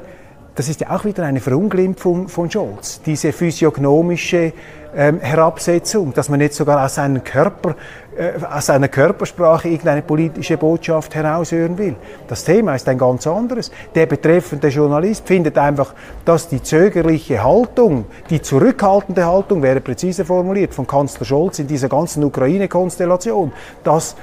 das 0.56 0.68
ist 0.68 0.82
ja 0.82 0.90
auch 0.90 1.06
wieder 1.06 1.24
eine 1.24 1.40
Verunglimpfung 1.40 2.28
von 2.28 2.52
Scholz, 2.52 3.02
diese 3.06 3.32
physiognomische 3.32 4.54
ähm, 4.94 5.22
Herabsetzung, 5.22 6.14
dass 6.14 6.28
man 6.28 6.42
jetzt 6.42 6.58
sogar 6.58 6.84
aus 6.84 6.96
seinem 6.96 7.24
Körper, 7.24 7.76
äh, 8.18 8.32
aus 8.44 8.66
seiner 8.66 8.90
Körpersprache 8.90 9.70
irgendeine 9.70 10.02
politische 10.02 10.58
Botschaft 10.58 11.16
heraushören 11.16 11.78
will. 11.78 11.96
Das 12.28 12.44
Thema 12.44 12.76
ist 12.76 12.90
ein 12.90 12.98
ganz 12.98 13.26
anderes. 13.26 13.72
Der 13.96 14.06
betreffende 14.06 14.68
Journalist 14.68 15.26
findet 15.26 15.58
einfach, 15.58 15.94
dass 16.26 16.50
die 16.50 16.62
zögerliche 16.62 17.42
Haltung, 17.42 18.04
die 18.30 18.42
zurückhaltende 18.42 19.26
Haltung, 19.26 19.64
wäre 19.64 19.80
präziser 19.80 20.26
formuliert, 20.26 20.74
von 20.74 20.86
Kanzler 20.86 21.26
Scholz 21.26 21.60
in 21.60 21.68
dieser 21.68 21.88
ganzen 21.88 22.26
Ukraine-Konstellation, 22.26 23.54
dass 23.86 24.18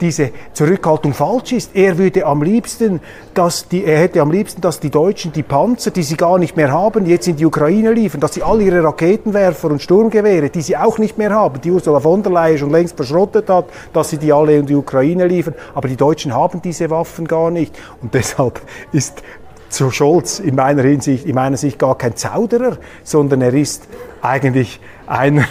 diese 0.00 0.30
Zurückhaltung 0.52 1.14
falsch 1.14 1.52
ist. 1.52 1.74
Er 1.74 1.96
würde 1.96 2.26
am 2.26 2.42
liebsten, 2.42 3.00
dass 3.32 3.68
die, 3.68 3.84
er 3.84 3.98
hätte 3.98 4.20
am 4.20 4.30
liebsten, 4.30 4.60
dass 4.60 4.80
die 4.80 4.90
Deutschen 4.90 5.32
die 5.32 5.42
Panzer, 5.42 5.90
die 5.90 6.02
sie 6.02 6.16
gar 6.16 6.38
nicht 6.38 6.56
mehr 6.56 6.70
haben, 6.70 7.06
jetzt 7.06 7.26
in 7.26 7.36
die 7.36 7.46
Ukraine 7.46 7.92
liefern, 7.92 8.20
dass 8.20 8.34
sie 8.34 8.42
all 8.42 8.60
ihre 8.60 8.84
Raketenwerfer 8.84 9.70
und 9.70 9.80
Sturmgewehre, 9.80 10.50
die 10.50 10.60
sie 10.60 10.76
auch 10.76 10.98
nicht 10.98 11.16
mehr 11.16 11.30
haben, 11.30 11.60
die 11.60 11.70
Ursula 11.70 12.00
von 12.00 12.22
der 12.22 12.32
Leyen 12.32 12.58
schon 12.58 12.70
längst 12.70 12.96
verschrottet 12.96 13.48
hat, 13.48 13.66
dass 13.92 14.10
sie 14.10 14.18
die 14.18 14.32
alle 14.32 14.56
in 14.56 14.66
die 14.66 14.74
Ukraine 14.74 15.26
liefern. 15.26 15.54
Aber 15.74 15.88
die 15.88 15.96
Deutschen 15.96 16.34
haben 16.34 16.60
diese 16.60 16.90
Waffen 16.90 17.26
gar 17.26 17.50
nicht. 17.50 17.74
Und 18.02 18.12
deshalb 18.12 18.60
ist 18.92 19.22
zu 19.68 19.90
Scholz 19.90 20.38
in 20.38 20.54
meiner 20.54 20.82
Hinsicht, 20.82 21.26
in 21.26 21.34
meiner 21.34 21.56
Sicht 21.56 21.78
gar 21.78 21.96
kein 21.98 22.16
Zauderer, 22.16 22.76
sondern 23.04 23.42
er 23.42 23.54
ist 23.54 23.88
eigentlich 24.22 24.80
einer, 25.06 25.44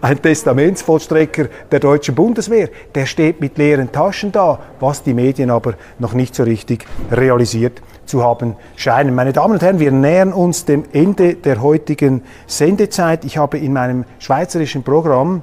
ein 0.00 0.20
Testamentsvollstrecker 0.20 1.46
der 1.70 1.80
deutschen 1.80 2.14
Bundeswehr. 2.14 2.68
Der 2.94 3.06
steht 3.06 3.40
mit 3.40 3.58
leeren 3.58 3.92
Taschen 3.92 4.32
da, 4.32 4.58
was 4.80 5.02
die 5.02 5.14
Medien 5.14 5.50
aber 5.50 5.74
noch 5.98 6.14
nicht 6.14 6.34
so 6.34 6.42
richtig 6.42 6.84
realisiert 7.10 7.82
zu 8.04 8.22
haben 8.22 8.56
scheinen. 8.76 9.14
Meine 9.14 9.32
Damen 9.32 9.54
und 9.54 9.62
Herren, 9.62 9.78
wir 9.78 9.92
nähern 9.92 10.32
uns 10.32 10.64
dem 10.64 10.84
Ende 10.92 11.34
der 11.34 11.62
heutigen 11.62 12.22
Sendezeit. 12.46 13.24
Ich 13.24 13.38
habe 13.38 13.58
in 13.58 13.72
meinem 13.72 14.04
schweizerischen 14.18 14.82
Programm 14.82 15.42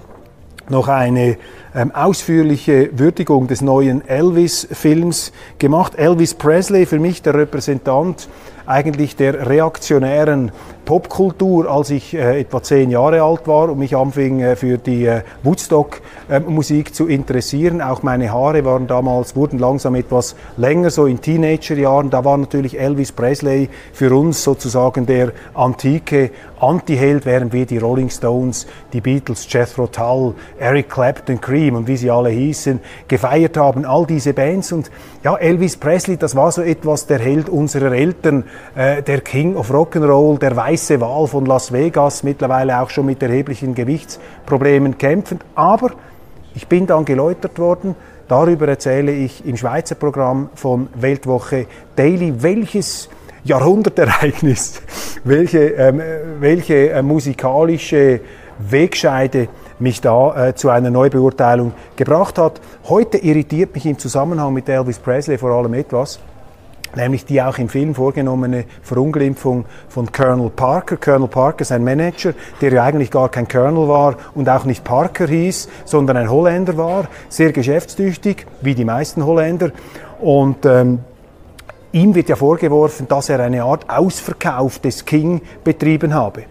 noch 0.70 0.88
eine 0.88 1.38
ähm, 1.76 1.94
ausführliche 1.94 2.90
Würdigung 2.98 3.48
des 3.48 3.62
neuen 3.62 4.08
Elvis-Films 4.08 5.32
gemacht. 5.58 5.96
Elvis 5.96 6.34
Presley, 6.34 6.86
für 6.86 7.00
mich 7.00 7.22
der 7.22 7.34
Repräsentant 7.34 8.28
eigentlich 8.66 9.16
der 9.16 9.50
reaktionären 9.50 10.52
Popkultur, 10.90 11.70
als 11.70 11.92
ich 11.92 12.16
äh, 12.16 12.40
etwa 12.40 12.64
zehn 12.64 12.90
Jahre 12.90 13.22
alt 13.22 13.48
war 13.48 13.70
und 13.70 13.78
mich 13.78 13.96
anfing 13.96 14.40
äh, 14.40 14.56
für 14.56 14.80
die 14.80 15.06
äh, 15.06 15.22
Woodstock-Musik 15.44 16.90
äh, 16.90 16.92
zu 16.92 17.06
interessieren. 17.06 17.80
Auch 17.80 18.02
meine 18.02 18.34
Haare 18.34 18.66
waren 18.66 18.88
damals, 18.88 19.36
wurden 19.36 19.60
langsam 19.60 19.94
etwas 19.94 20.36
länger, 20.58 20.90
so 20.90 21.06
in 21.06 21.22
Teenagerjahren. 21.22 22.10
Da 22.10 22.26
war 22.26 22.38
natürlich 22.38 22.80
Elvis 22.80 23.12
Presley 23.12 23.70
für 23.94 24.12
uns 24.18 24.44
sozusagen 24.44 25.06
der 25.06 25.32
antike 25.54 26.32
Anti-Held, 26.60 27.26
während 27.26 27.54
wir 27.54 27.68
die 27.68 27.78
Rolling 27.78 28.10
Stones, 28.10 28.66
die 28.92 29.00
Beatles, 29.00 29.46
Jethro 29.48 29.88
Tull, 29.88 30.34
Eric 30.60 30.90
Clapton, 30.90 31.40
Cream 31.40 31.76
und 31.76 31.88
wie 31.88 31.98
sie 31.98 32.10
alle 32.10 32.30
hießen, 32.30 32.80
gefeiert 33.08 33.58
haben. 33.58 33.86
All 33.86 34.08
diese 34.08 34.34
Bands 34.34 34.72
und 34.72 34.90
ja, 35.24 35.36
Elvis 35.38 35.78
Presley, 35.78 36.18
das 36.18 36.36
war 36.36 36.52
so 36.52 36.62
etwas 36.62 37.06
der 37.06 37.20
Held 37.20 37.48
unserer 37.48 37.92
Eltern, 37.92 38.44
äh, 38.76 39.04
der 39.04 39.22
King 39.22 39.56
of 39.56 39.72
Rock'n'Roll, 39.72 40.40
der 40.40 40.56
Weiß 40.56 40.79
weiße 40.80 41.02
Wal 41.02 41.28
von 41.28 41.46
Las 41.46 41.74
Vegas, 41.74 42.24
mittlerweile 42.24 42.80
auch 42.80 42.90
schon 42.90 43.06
mit 43.06 43.22
erheblichen 43.22 43.76
Gewichtsproblemen 43.76 44.98
kämpfend. 44.98 45.44
Aber 45.54 45.92
ich 46.56 46.68
bin 46.68 46.88
dann 46.88 47.04
geläutert 47.04 47.60
worden. 47.60 47.96
Darüber 48.30 48.70
erzähle 48.70 49.12
ich 49.12 49.46
im 49.46 49.58
Schweizer 49.58 49.96
Programm 49.96 50.50
von 50.56 50.88
Weltwoche 50.96 51.66
Daily, 51.98 52.34
welches 52.42 53.10
Jahrhundertereignis, 53.44 54.82
welche, 55.26 55.72
ähm, 55.72 56.02
welche 56.40 56.92
äh, 56.92 57.02
musikalische 57.02 58.22
Wegscheide 58.60 59.50
mich 59.80 60.00
da 60.00 60.48
äh, 60.48 60.56
zu 60.56 60.70
einer 60.70 60.92
Neubeurteilung 60.92 61.74
gebracht 61.98 62.38
hat. 62.38 62.62
Heute 62.88 63.18
irritiert 63.18 63.74
mich 63.74 63.86
im 63.86 64.00
Zusammenhang 64.00 64.54
mit 64.54 64.70
Elvis 64.70 65.00
Presley 65.00 65.38
vor 65.38 65.52
allem 65.52 65.74
etwas 65.74 66.20
nämlich 66.96 67.26
die 67.26 67.42
auch 67.42 67.58
im 67.58 67.70
Film 67.70 67.96
vorgenommene 67.96 68.66
Verunglimpfung 68.82 69.66
von 69.88 70.12
Colonel 70.12 70.50
Parker. 70.50 70.98
Colonel 70.98 71.28
Parker 71.28 71.62
ist 71.62 71.72
ein 71.72 71.84
Manager, 71.84 72.34
der 72.62 72.72
ja 72.72 72.84
eigentlich 72.84 73.12
gar 73.12 73.30
kein 73.30 73.48
Colonel 73.48 73.88
war 73.88 74.16
und 74.36 74.50
auch 74.50 74.66
nicht 74.66 74.84
Parker 74.84 75.28
hieß, 75.28 75.70
sondern 75.86 76.18
ein 76.18 76.30
Holländer 76.30 76.78
war, 76.78 77.08
sehr 77.30 77.52
geschäftstüchtig, 77.52 78.46
wie 78.62 78.76
die 78.76 78.86
meisten 78.86 79.26
Holländer. 79.26 79.72
Und 80.20 80.66
ähm, 80.66 81.00
ihm 81.92 82.16
wird 82.16 82.30
ja 82.30 82.36
vorgeworfen, 82.36 83.08
dass 83.08 83.30
er 83.30 83.40
eine 83.40 83.64
Art 83.64 83.90
Ausverkauf 83.90 84.80
des 84.80 85.06
King 85.06 85.42
betrieben 85.64 86.14
habe 86.14 86.44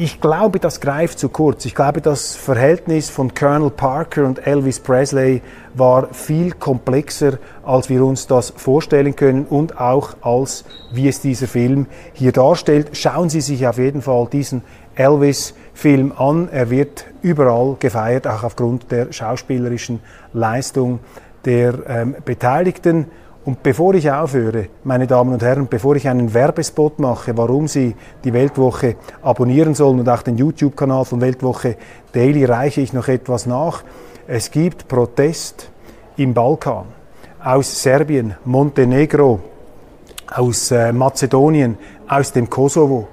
ich 0.00 0.18
glaube, 0.18 0.60
das 0.60 0.80
greift 0.80 1.18
zu 1.18 1.28
kurz. 1.28 1.66
Ich 1.66 1.74
glaube, 1.74 2.00
das 2.00 2.34
Verhältnis 2.34 3.10
von 3.10 3.34
Colonel 3.34 3.68
Parker 3.68 4.24
und 4.24 4.46
Elvis 4.46 4.80
Presley 4.80 5.42
war 5.74 6.08
viel 6.14 6.52
komplexer, 6.52 7.34
als 7.62 7.90
wir 7.90 8.02
uns 8.02 8.26
das 8.26 8.48
vorstellen 8.56 9.14
können 9.14 9.44
und 9.44 9.78
auch 9.78 10.14
als 10.22 10.64
wie 10.90 11.06
es 11.06 11.20
dieser 11.20 11.46
Film 11.46 11.86
hier 12.14 12.32
darstellt. 12.32 12.96
Schauen 12.96 13.28
Sie 13.28 13.42
sich 13.42 13.66
auf 13.66 13.76
jeden 13.76 14.00
Fall 14.00 14.26
diesen 14.32 14.62
Elvis-Film 14.94 16.12
an. 16.16 16.48
Er 16.50 16.70
wird 16.70 17.04
überall 17.20 17.76
gefeiert, 17.78 18.26
auch 18.26 18.42
aufgrund 18.42 18.90
der 18.90 19.12
schauspielerischen 19.12 20.00
Leistung 20.32 21.00
der 21.44 21.74
ähm, 21.86 22.16
Beteiligten. 22.24 23.04
Und 23.42 23.62
bevor 23.62 23.94
ich 23.94 24.10
aufhöre, 24.10 24.66
meine 24.84 25.06
Damen 25.06 25.32
und 25.32 25.42
Herren, 25.42 25.66
bevor 25.66 25.96
ich 25.96 26.06
einen 26.06 26.34
Werbespot 26.34 26.98
mache, 26.98 27.36
warum 27.38 27.68
Sie 27.68 27.94
die 28.22 28.34
Weltwoche 28.34 28.96
abonnieren 29.22 29.74
sollen 29.74 30.00
und 30.00 30.08
auch 30.10 30.20
den 30.20 30.36
YouTube-Kanal 30.36 31.06
von 31.06 31.22
Weltwoche 31.22 31.76
Daily, 32.12 32.44
reiche 32.44 32.82
ich 32.82 32.92
noch 32.92 33.08
etwas 33.08 33.46
nach. 33.46 33.82
Es 34.26 34.50
gibt 34.50 34.88
Protest 34.88 35.70
im 36.18 36.34
Balkan, 36.34 36.84
aus 37.42 37.82
Serbien, 37.82 38.34
Montenegro, 38.44 39.40
aus 40.30 40.70
äh, 40.70 40.92
Mazedonien, 40.92 41.78
aus 42.06 42.32
dem 42.32 42.50
Kosovo. 42.50 43.08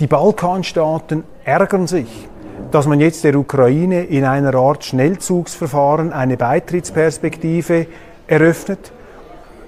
Die 0.00 0.06
Balkanstaaten 0.06 1.24
ärgern 1.44 1.86
sich, 1.86 2.28
dass 2.70 2.86
man 2.86 3.00
jetzt 3.00 3.24
der 3.24 3.36
Ukraine 3.36 4.04
in 4.04 4.26
einer 4.26 4.54
Art 4.54 4.84
Schnellzugsverfahren 4.84 6.12
eine 6.12 6.36
Beitrittsperspektive 6.36 7.86
eröffnet 8.26 8.92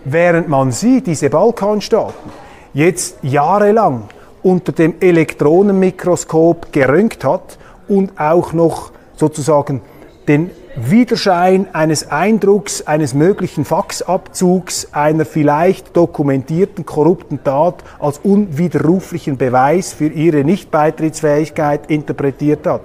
während 0.07 0.49
man 0.49 0.73
sie, 0.73 1.03
diese 1.03 1.31
Balkanstaaten, 1.31 2.31
jetzt 2.73 3.19
jahrelang 3.23 4.05
unter 4.43 4.73
dem 4.73 4.95
Elektronenmikroskop 5.01 6.73
gerönt 6.73 7.25
hat 7.25 7.59
und 7.89 8.19
auch 8.19 8.53
noch 8.53 8.93
sozusagen 9.17 9.81
den 10.29 10.51
Widerschein 10.77 11.69
eines 11.73 12.11
Eindrucks 12.11 12.83
eines 12.83 13.15
möglichen 13.15 13.65
Faxabzugs 13.65 14.89
einer 14.93 15.25
vielleicht 15.25 15.97
dokumentierten 15.97 16.85
korrupten 16.85 17.43
Tat 17.43 17.83
als 17.99 18.19
unwiderruflichen 18.19 19.39
Beweis 19.39 19.95
für 19.95 20.09
ihre 20.09 20.45
Nichtbeitrittsfähigkeit 20.45 21.91
interpretiert 21.91 22.67
hat 22.67 22.83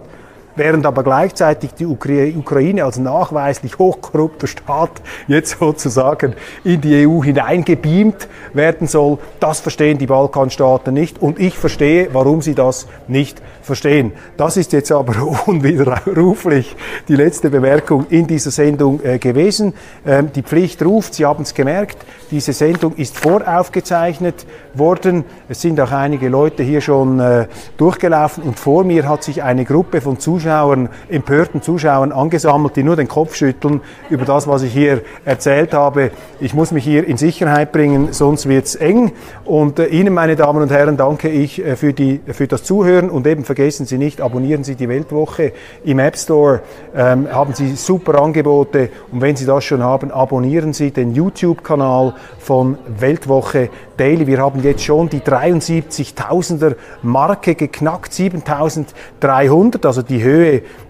während 0.56 0.86
aber 0.86 1.04
gleichzeitig 1.04 1.74
die 1.74 1.86
Ukraine 1.86 2.84
als 2.84 2.98
nachweislich 2.98 3.78
hochkorrupter 3.78 4.48
Staat 4.48 5.02
jetzt 5.28 5.58
sozusagen 5.60 6.36
in 6.64 6.82
die 6.82 7.08
EU 7.08 7.24
hineingebeamt 7.24 8.28
werden 8.54 8.88
soll. 8.88 9.18
Das 9.40 9.60
verstehen 9.60 9.98
die 9.98 10.08
Balkanstaaten 10.08 10.94
nicht 10.94 11.22
und 11.22 11.40
ich 11.40 11.58
verstehe, 11.58 12.10
warum 12.12 12.42
sie 12.42 12.56
das 12.56 12.88
nicht 13.08 13.42
verstehen. 13.62 14.12
Das 14.38 14.58
ist 14.58 14.74
jetzt 14.74 14.92
aber 14.92 15.16
unwiderruflich 15.46 16.76
die 17.08 17.16
letzte 17.16 17.50
Bemerkung 17.50 18.08
in 18.10 18.28
dieser 18.28 18.52
Sendung 18.52 19.02
äh, 19.04 19.20
gewesen. 19.20 19.74
Ähm, 20.06 20.32
die 20.34 20.44
Pflicht 20.44 20.84
ruft, 20.84 21.14
Sie 21.14 21.26
haben 21.26 21.44
es 21.44 21.54
gemerkt, 21.54 21.98
diese 22.32 22.54
Sendung 22.54 22.96
ist 22.96 23.18
voraufgezeichnet 23.18 24.46
worden. 24.74 25.26
Es 25.50 25.62
sind 25.62 25.80
auch 25.80 25.92
einige 25.92 26.30
Leute 26.30 26.64
hier 26.64 26.82
schon 26.82 27.20
äh, 27.20 27.48
durchgelaufen 27.78 28.44
und 28.44 28.60
vor 28.60 28.84
mir 28.84 29.08
hat 29.08 29.24
sich 29.24 29.44
eine 29.44 29.66
Gruppe 29.66 30.02
von 30.02 30.20
Zuschauern 30.20 30.41
Zuschauern, 30.42 30.90
empörten 31.08 31.62
Zuschauern 31.62 32.12
angesammelt, 32.12 32.76
die 32.76 32.82
nur 32.82 32.96
den 32.96 33.08
Kopf 33.08 33.36
schütteln 33.36 33.82
über 34.10 34.26
das, 34.26 34.48
was 34.48 34.64
ich 34.64 34.74
hier 34.74 35.02
erzählt 35.24 35.72
habe. 35.74 36.10
Ich 36.40 36.56
muss 36.56 36.72
mich 36.72 36.84
hier 36.84 37.08
in 37.08 37.18
Sicherheit 37.18 37.72
bringen, 37.72 38.08
sonst 38.12 38.50
wird's 38.50 38.74
eng. 38.74 39.12
Und 39.46 39.78
äh, 39.78 39.86
Ihnen, 39.86 40.16
meine 40.16 40.36
Damen 40.36 40.64
und 40.64 40.72
Herren, 40.72 40.98
danke 40.98 41.30
ich 41.30 41.64
äh, 41.64 41.76
für, 41.76 41.94
die, 41.94 42.22
für 42.26 42.48
das 42.48 42.64
Zuhören 42.64 43.12
und 43.12 43.28
eben 43.28 43.44
vergessen 43.46 43.86
Sie 43.86 44.00
nicht, 44.00 44.20
abonnieren 44.20 44.64
Sie 44.64 44.74
die 44.74 44.90
Weltwoche 44.90 45.54
im 45.84 46.00
App 46.00 46.18
Store, 46.18 46.62
ähm, 46.96 47.28
haben 47.32 47.54
Sie 47.54 47.76
super 47.76 48.20
Angebote 48.20 48.90
und 49.12 49.22
wenn 49.22 49.36
Sie 49.36 49.46
das 49.46 49.64
schon 49.64 49.84
haben, 49.84 50.10
abonnieren 50.10 50.74
Sie 50.74 50.90
den 50.90 51.14
YouTube-Kanal 51.14 52.16
von 52.40 52.80
Weltwoche 53.00 53.70
Daily. 53.96 54.26
Wir 54.26 54.40
haben 54.40 54.64
jetzt 54.64 54.84
schon 54.84 55.10
die 55.10 55.20
73.000er 55.20 56.76
Marke 57.04 57.54
geknackt, 57.54 58.12
7.300, 58.12 59.86
also 59.86 60.02
die 60.02 60.24
Höhe 60.24 60.31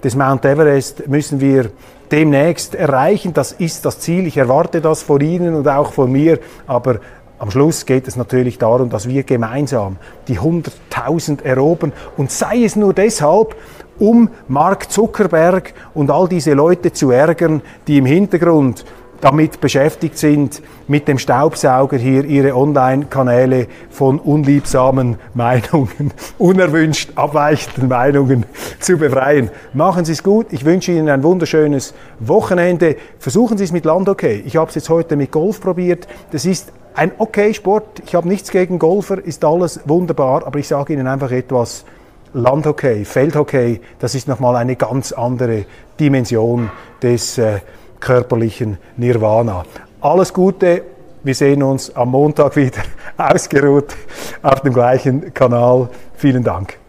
des 0.03 0.15
Mount 0.15 0.45
Everest 0.45 1.07
müssen 1.07 1.39
wir 1.39 1.71
demnächst 2.11 2.75
erreichen. 2.75 3.33
Das 3.33 3.51
ist 3.51 3.85
das 3.85 3.99
Ziel. 3.99 4.27
Ich 4.27 4.37
erwarte 4.37 4.81
das 4.81 5.03
von 5.03 5.21
Ihnen 5.21 5.55
und 5.55 5.67
auch 5.67 5.93
von 5.93 6.11
mir. 6.11 6.39
Aber 6.67 6.99
am 7.39 7.49
Schluss 7.49 7.85
geht 7.85 8.07
es 8.07 8.15
natürlich 8.15 8.57
darum, 8.57 8.89
dass 8.89 9.07
wir 9.07 9.23
gemeinsam 9.23 9.97
die 10.27 10.39
100.000 10.39 11.43
erobern 11.43 11.91
und 12.17 12.29
sei 12.31 12.63
es 12.63 12.75
nur 12.75 12.93
deshalb, 12.93 13.55
um 13.97 14.29
Mark 14.47 14.91
Zuckerberg 14.91 15.73
und 15.93 16.11
all 16.11 16.27
diese 16.27 16.53
Leute 16.53 16.93
zu 16.93 17.11
ärgern, 17.11 17.61
die 17.87 17.97
im 17.97 18.05
Hintergrund 18.05 18.85
damit 19.21 19.61
beschäftigt 19.61 20.17
sind, 20.17 20.61
mit 20.87 21.07
dem 21.07 21.19
Staubsauger 21.19 21.97
hier 21.97 22.25
ihre 22.25 22.55
Online-Kanäle 22.55 23.67
von 23.89 24.19
unliebsamen 24.19 25.17
Meinungen, 25.33 26.11
unerwünscht 26.37 27.11
abweichenden 27.15 27.87
Meinungen 27.87 28.45
zu 28.79 28.97
befreien. 28.97 29.49
Machen 29.73 30.05
Sie 30.05 30.11
es 30.11 30.23
gut. 30.23 30.47
Ich 30.51 30.65
wünsche 30.65 30.91
Ihnen 30.91 31.09
ein 31.09 31.23
wunderschönes 31.23 31.93
Wochenende. 32.19 32.97
Versuchen 33.19 33.57
Sie 33.57 33.63
es 33.63 33.71
mit 33.71 33.85
Landhockey. 33.85 34.43
Ich 34.45 34.57
habe 34.57 34.69
es 34.69 34.75
jetzt 34.75 34.89
heute 34.89 35.15
mit 35.15 35.31
Golf 35.31 35.61
probiert. 35.61 36.07
Das 36.31 36.45
ist 36.45 36.73
ein 36.95 37.11
okay 37.19 37.53
Sport. 37.53 38.01
Ich 38.05 38.15
habe 38.15 38.27
nichts 38.27 38.51
gegen 38.51 38.79
Golfer, 38.79 39.23
ist 39.23 39.45
alles 39.45 39.79
wunderbar, 39.85 40.45
aber 40.45 40.59
ich 40.59 40.67
sage 40.67 40.93
Ihnen 40.93 41.07
einfach 41.07 41.31
etwas. 41.31 41.85
Landhockey, 42.33 43.03
Feldhockey, 43.03 43.81
das 43.99 44.15
ist 44.15 44.27
nochmal 44.29 44.55
eine 44.55 44.77
ganz 44.77 45.11
andere 45.11 45.65
Dimension 45.99 46.71
des 47.01 47.37
äh, 47.37 47.59
körperlichen 48.01 48.77
Nirvana. 48.97 49.63
Alles 50.01 50.33
Gute, 50.33 50.83
wir 51.23 51.35
sehen 51.35 51.63
uns 51.63 51.95
am 51.95 52.09
Montag 52.09 52.55
wieder 52.57 52.81
ausgeruht 53.17 53.95
auf 54.41 54.61
dem 54.61 54.73
gleichen 54.73 55.33
Kanal. 55.33 55.87
Vielen 56.15 56.43
Dank. 56.43 56.80